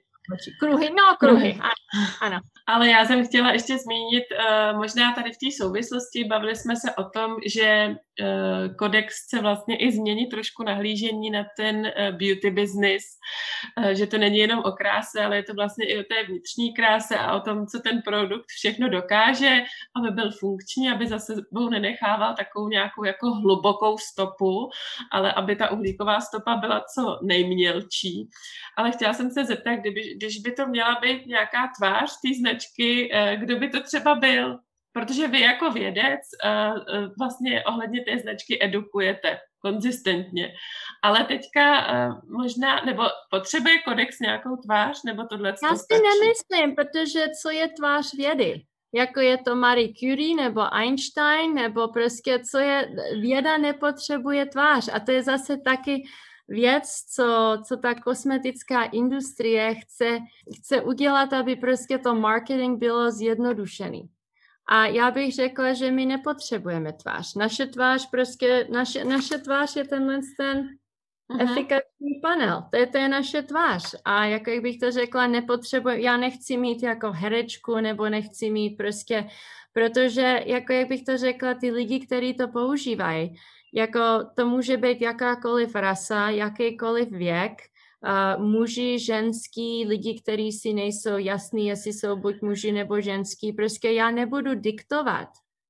[0.60, 1.72] Kruhy, no kruhy, ano.
[2.22, 2.40] ano.
[2.68, 6.96] Ale já jsem chtěla ještě zmínit, uh, možná tady v té souvislosti, bavili jsme se
[6.96, 12.52] o tom, že uh, kodex chce vlastně i změnit trošku nahlížení na ten uh, beauty
[12.52, 13.04] business,
[13.92, 17.18] že to není jenom o kráse, ale je to vlastně i o té vnitřní kráse
[17.18, 19.64] a o tom, co ten produkt všechno dokáže,
[19.96, 24.70] aby byl funkční, aby zase sebou nenechával takovou nějakou jako hlubokou stopu,
[25.12, 28.30] ale aby ta uhlíková stopa byla co nejmělčí.
[28.78, 33.10] Ale chtěla jsem se zeptat, kdyby, když by to měla být nějaká tvář té značky,
[33.14, 34.60] eh, kdo by to třeba byl?
[34.94, 40.54] Protože vy jako vědec eh, eh, vlastně ohledně té značky edukujete konzistentně.
[41.04, 41.88] Ale teďka
[42.38, 46.02] možná, nebo potřebuje kodex nějakou tvář, nebo tohle Já si stačí?
[46.04, 48.62] nemyslím, protože co je tvář vědy?
[48.94, 52.90] Jako je to Marie Curie nebo Einstein, nebo prostě co je,
[53.22, 54.90] věda nepotřebuje tvář.
[54.94, 56.04] A to je zase taky
[56.48, 56.84] věc,
[57.16, 60.20] co, co ta kosmetická industrie chce,
[60.60, 64.10] chce udělat, aby prostě to marketing bylo zjednodušený.
[64.70, 67.36] A já bych řekla, že my nepotřebujeme tvář.
[67.36, 70.70] Naše tvář prostě, naše, naše tvář je tenhle ten
[71.30, 71.42] uh-huh.
[71.44, 72.64] efikační panel.
[72.72, 73.96] To je, to je naše tvář.
[74.06, 78.78] A jako jak bych to řekla, nepotřebuji, já nechci mít jako herečku nebo nechci mít
[78.78, 79.28] prostě,
[79.74, 83.36] protože jako jak bych to řekla, ty lidi, kteří to používají,
[83.74, 84.00] jako
[84.36, 87.52] to může být jakákoliv rasa, jakýkoliv věk,
[88.38, 93.92] uh, muži, ženský, lidi, kteří si nejsou jasní, jestli jsou buď muži nebo ženský, prostě
[93.92, 95.28] já nebudu diktovat.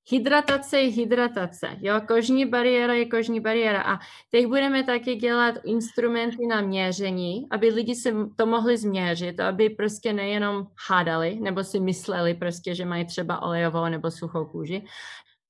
[0.10, 3.99] Hydratace je hydratace, jo, kožní bariéra je kožní bariéra a
[4.32, 10.14] teď budeme taky dělat instrumenty na měření, aby lidi si to mohli změřit, aby prostě
[10.14, 14.86] nejenom hádali, nebo si mysleli prostě, že mají třeba olejovou nebo suchou kůži.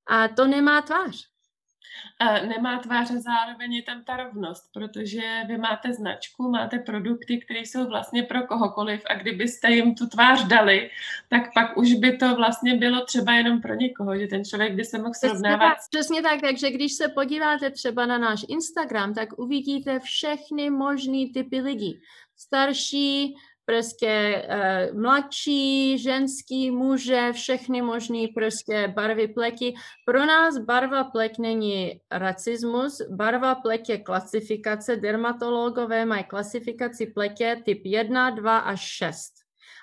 [0.10, 1.32] A to nemá tvář
[2.48, 7.60] nemá tvář a zároveň je tam ta rovnost, protože vy máte značku, máte produkty, které
[7.60, 10.89] jsou vlastně pro kohokoliv a kdybyste jim tu tvář dali,
[11.30, 14.86] tak pak už by to vlastně bylo třeba jenom pro někoho, že ten člověk by
[14.86, 15.78] se mohl srovnávat.
[15.89, 21.62] Přesně tak, takže když se podíváte třeba na náš Instagram, tak uvidíte všechny možný typy
[21.62, 22.02] lidí.
[22.38, 23.36] Starší,
[23.66, 29.74] prostě uh, mladší, ženský, muže, všechny možné prostě barvy pleti.
[30.05, 37.82] Pro nás barva pleť není racismus, barva pleť je klasifikace, dermatologové mají klasifikaci pletě typ
[37.86, 39.34] 1, 2 až 6.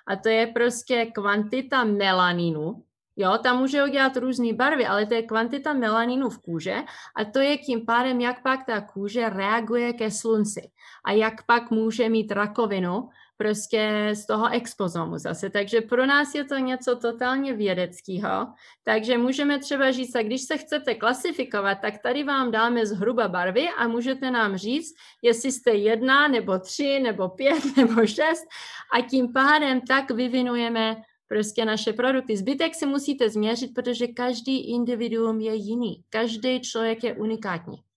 [0.06, 2.84] A to je prostě kvantita melaninu,
[3.16, 6.76] Jo, tam může udělat různé barvy, ale to je kvantita melaninu v kůže
[7.16, 10.70] a to je tím pádem, jak pak ta kůže reaguje ke slunci
[11.04, 13.08] a jak pak může mít rakovinu
[13.40, 15.50] prostě z toho expozomu zase.
[15.50, 18.52] Takže pro nás je to něco totálně vědeckého.
[18.84, 23.68] Takže můžeme třeba říct, a když se chcete klasifikovat, tak tady vám dáme zhruba barvy
[23.78, 28.44] a můžete nám říct, jestli jste jedna, nebo tři, nebo pět, nebo šest
[28.92, 30.96] a tím pádem tak vyvinujeme
[31.28, 32.36] prostě naše produkty.
[32.36, 36.04] Zbytek si musíte změřit, protože každý individuum je jiný.
[36.10, 37.89] Každý člověk je unikátní.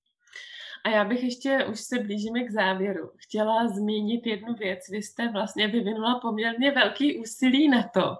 [0.83, 4.89] A já bych ještě, už se blížíme k závěru, chtěla zmínit jednu věc.
[4.89, 8.17] Vy jste vlastně vyvinula poměrně velký úsilí na to,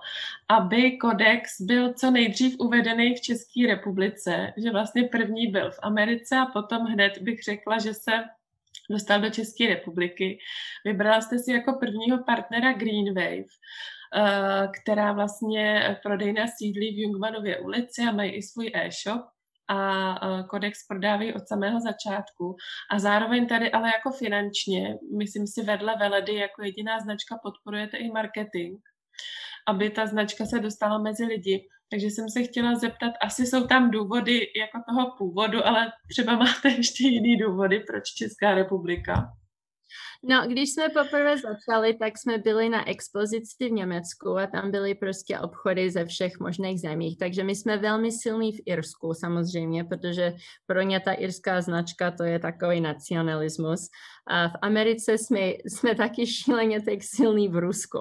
[0.50, 6.38] aby kodex byl co nejdřív uvedený v České republice, že vlastně první byl v Americe
[6.38, 8.12] a potom hned bych řekla, že se
[8.90, 10.40] dostal do České republiky.
[10.86, 13.52] Vybrala jste si jako prvního partnera Green Wave,
[14.16, 19.33] eh, která vlastně prodejna sídlí v Jungmanově ulici a mají i svůj e-shop
[19.74, 22.56] a kodex prodávají od samého začátku.
[22.92, 28.12] A zároveň tady ale jako finančně, myslím si vedle Veledy jako jediná značka podporujete i
[28.12, 28.78] marketing,
[29.68, 31.68] aby ta značka se dostala mezi lidi.
[31.92, 36.70] Takže jsem se chtěla zeptat, asi jsou tam důvody jako toho původu, ale třeba máte
[36.70, 39.14] ještě jiný důvody, proč Česká republika?
[40.26, 44.96] No, když jsme poprvé začali, tak jsme byli na expozici v Německu a tam byly
[44.96, 47.18] prostě obchody ze všech možných zemích.
[47.18, 50.34] Takže my jsme velmi silní v Irsku samozřejmě, protože
[50.66, 53.90] pro ně ta irská značka to je takový nacionalismus.
[54.28, 58.00] A v Americe jsme, jsme taky šíleně tak silní v Rusku,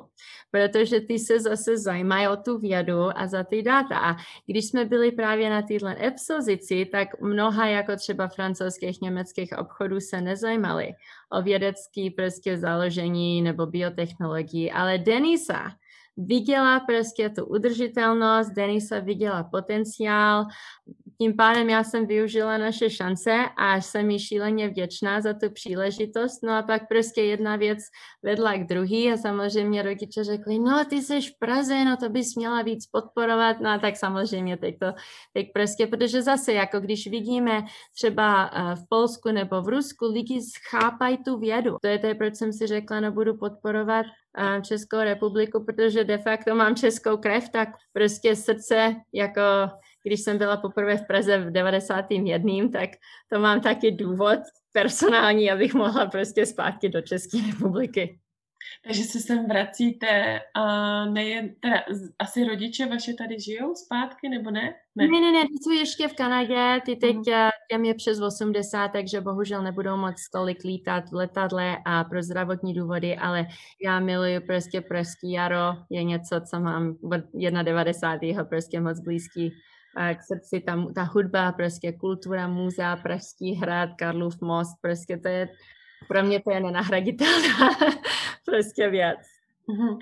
[0.51, 3.99] protože ty se zase zajímají o tu vědu a za ty data.
[3.99, 4.17] A
[4.47, 10.21] když jsme byli právě na této expozici, tak mnoha jako třeba francouzských, německých obchodů se
[10.21, 10.93] nezajímali
[11.33, 15.73] o vědecký prostě založení nebo biotechnologii, ale Denisa
[16.17, 20.45] viděla prostě tu udržitelnost, Denisa viděla potenciál,
[21.23, 26.43] tím pádem já jsem využila naše šance a jsem jí šíleně vděčná za tu příležitost.
[26.43, 27.79] No a pak prostě jedna věc
[28.23, 32.35] vedla k druhý a samozřejmě rodiče řekli, no ty jsi v Praze, no to bys
[32.37, 33.61] měla víc podporovat.
[33.61, 34.87] No a tak samozřejmě teď to,
[35.33, 37.65] teď prostě, protože zase jako když vidíme
[37.97, 41.77] třeba eh, v Polsku nebo v Rusku, lidi schápají tu vědu.
[41.83, 44.07] To je to, proč jsem si řekla, no budu podporovat
[44.63, 49.41] Českou republiku, protože de facto mám českou krev, tak prostě srdce jako
[50.03, 52.91] když jsem byla poprvé v Praze v 91., tak
[53.33, 54.39] to mám taky důvod
[54.73, 58.19] personální, abych mohla prostě zpátky do České republiky.
[58.85, 61.83] Takže se sem vracíte a nejen, teda
[62.19, 64.75] asi rodiče vaše tady žijou zpátky, nebo ne?
[64.97, 67.23] Ne, ne, ne, ne ty jsou ještě v Kanadě, ty teď mm.
[67.71, 72.75] těm je přes 80, takže bohužel nebudou moc tolik lítat v letadle a pro zdravotní
[72.75, 73.47] důvody, ale
[73.85, 77.21] já miluju prostě Pražský jaro, je něco, co mám od
[77.63, 78.45] 91.
[78.45, 79.51] prostě moc blízký
[80.15, 85.49] k srdci ta, ta hudba, prostě kultura, muzea, Pražský hrad, Karlův most, prostě to je,
[86.09, 87.71] pro mě to je nenahraditelná
[88.45, 89.32] prostě věc.
[89.73, 89.99] Mhm.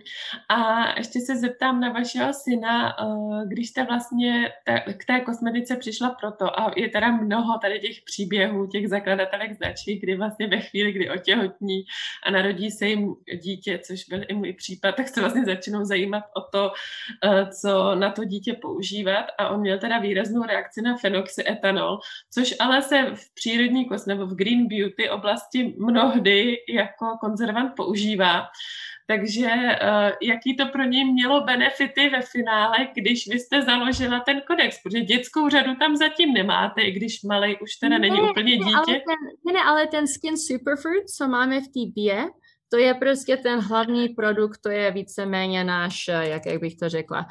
[0.49, 4.53] A ještě se zeptám na vašeho syna, eh, když jste vlastně
[4.97, 9.99] k té kosmetice přišla proto, a je teda mnoho tady těch příběhů, těch zakladatelek značky,
[10.03, 11.85] kdy vlastně ve chvíli, kdy otěhotní
[12.27, 16.25] a narodí se jim dítě, což byl i můj případ, tak se vlastně začnou zajímat
[16.37, 16.73] o to,
[17.25, 21.99] eh, co na to dítě používat a on měl teda výraznou reakci na fenoxyetanol,
[22.31, 28.47] což ale se v přírodní kos nebo v green beauty oblasti mnohdy jako konzervant používá.
[29.11, 34.41] Takže uh, jaký to pro něj mělo benefity ve finále, když vy jste založila ten
[34.47, 38.57] kodex, protože dětskou řadu tam zatím nemáte, i když malý už teda ne, není úplně
[38.57, 38.77] dítě.
[38.77, 42.25] Ale ten, ne, ale ten Skin Superfood, co máme v té bě,
[42.71, 46.89] to je prostě ten hlavní produkt, to je víceméně náš, eh, jak, jak bych to
[46.89, 47.27] řekla,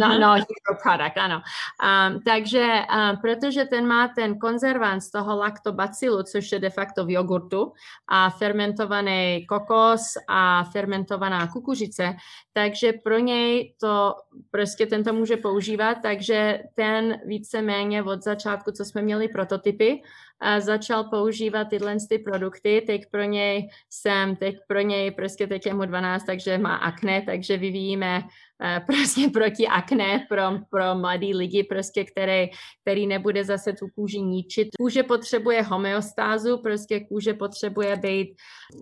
[0.00, 1.36] no, no hero product, ano.
[1.36, 2.80] Um, takže,
[3.12, 7.72] um, protože ten má ten konzervant z toho lactobacilu, což je de facto v jogurtu,
[8.08, 12.16] a fermentovaný kokos a fermentovaná kukuřice,
[12.52, 14.14] takže pro něj to
[14.50, 20.02] prostě tento může používat, takže ten víceméně od začátku, co jsme měli prototypy,
[20.42, 22.82] a začal používat tyhle ty produkty.
[22.86, 27.22] Teď pro něj jsem, teď pro něj prostě teď je mu 12, takže má akné,
[27.22, 28.22] takže vyvíjíme
[28.86, 32.50] prostě proti akné pro, pro mladý lidi, prostě, který,
[32.82, 34.68] který nebude zase tu kůži ničit.
[34.78, 38.28] Kůže potřebuje homeostázu, prostě kůže potřebuje být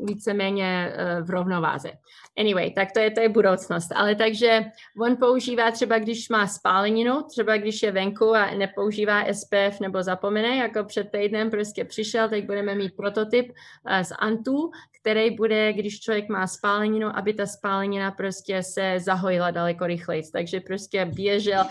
[0.05, 1.93] víceméně uh, v rovnováze.
[2.39, 3.93] Anyway, tak to je, to je budoucnost.
[3.95, 4.65] Ale takže
[5.03, 10.57] on používá třeba, když má spáleninu, třeba když je venku a nepoužívá SPF nebo zapomene,
[10.57, 14.71] jako před týdnem prostě přišel, teď budeme mít prototyp uh, z Antu,
[15.01, 20.23] který bude, když člověk má spáleninu, aby ta spálenina prostě se zahojila rychleji.
[20.33, 21.65] Takže prostě běžel,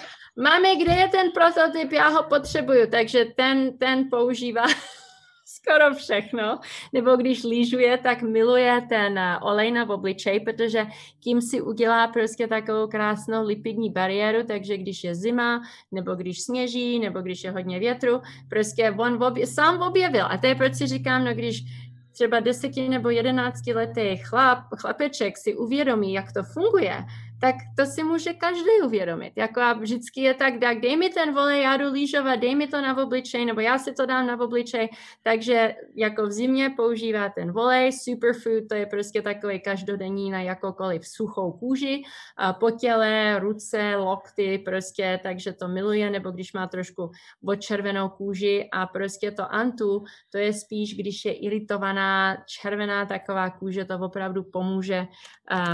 [0.43, 2.87] Mami, kde je ten prototyp, já ho potřebuju.
[2.91, 4.63] Takže ten, ten používá
[5.45, 6.59] skoro všechno.
[6.93, 10.85] Nebo když lyžuje, tak miluje ten eh, olej na obličej, protože
[11.19, 16.99] tím si udělá prostě takovou krásnou lipidní bariéru, takže když je zima, nebo když sněží,
[16.99, 20.25] nebo když je hodně větru, prostě on obje, sám objevil.
[20.29, 21.63] A to je proč si říkám, no když
[22.11, 27.05] třeba deseti nebo jedenácti letý chlap, chlapeček si uvědomí, jak to funguje,
[27.41, 29.33] tak to si může každý uvědomit.
[29.35, 32.67] Jako a vždycky je tak, tak dej mi ten volej, já jdu lížovat, dej mi
[32.67, 34.89] to na obličej, nebo já si to dám na obličej.
[35.23, 41.07] Takže jako v zimě používá ten volej, superfood, to je prostě takový každodenní na jakoukoliv
[41.07, 42.03] suchou kůži,
[42.37, 47.11] a po těle, ruce, lokty, prostě, takže to miluje, nebo když má trošku
[47.59, 53.85] červenou kůži a prostě to antu, to je spíš, když je iritovaná, červená taková kůže,
[53.85, 55.07] to opravdu pomůže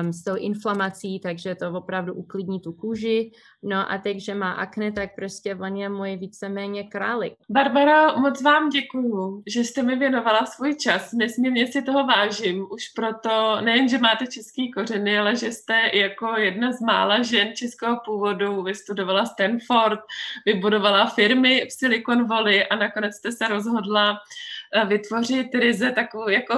[0.01, 3.31] um, s tou inflamací, takže to opravdu uklidní tu kůži.
[3.63, 7.33] No a teď, že má akne, tak prostě on je můj víceméně králik.
[7.49, 11.13] Barbara, moc vám děkuju, že jste mi věnovala svůj čas.
[11.13, 12.67] Nesmírně si toho vážím.
[12.71, 17.55] Už proto, nejen, že máte český kořeny, ale že jste jako jedna z mála žen
[17.55, 19.99] českého původu vystudovala Stanford,
[20.45, 24.17] vybudovala firmy v Silicon Valley a nakonec jste se rozhodla
[24.83, 26.53] vytvořit ryze takovou, jako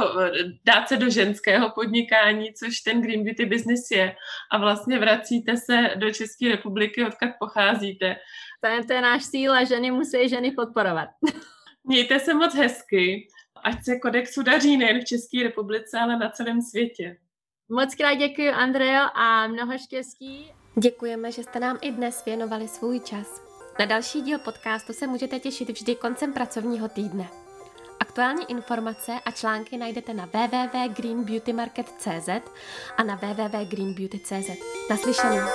[0.66, 4.16] dát se do ženského podnikání, což ten Green Beauty business je.
[4.52, 8.16] A vlastně vracíte se do České republiky, odkud pocházíte.
[8.64, 11.10] To je, to je náš cíl a ženy musí ženy podporovat.
[11.84, 13.28] Mějte se moc hezky,
[13.64, 17.18] ať se kodexu daří nejen v České republice, ale na celém světě.
[17.70, 20.52] Moc krát děkuji, Andreo, a mnoho štěstí.
[20.76, 23.42] Děkujeme, že jste nám i dnes věnovali svůj čas.
[23.80, 27.47] Na další díl podcastu se můžete těšit vždy koncem pracovního týdne.
[28.00, 32.30] Aktuální informace a články najdete na www.greenbeautymarket.cz
[32.98, 34.50] a na www.greenbeauty.cz.
[34.90, 35.48] Naslyšenou.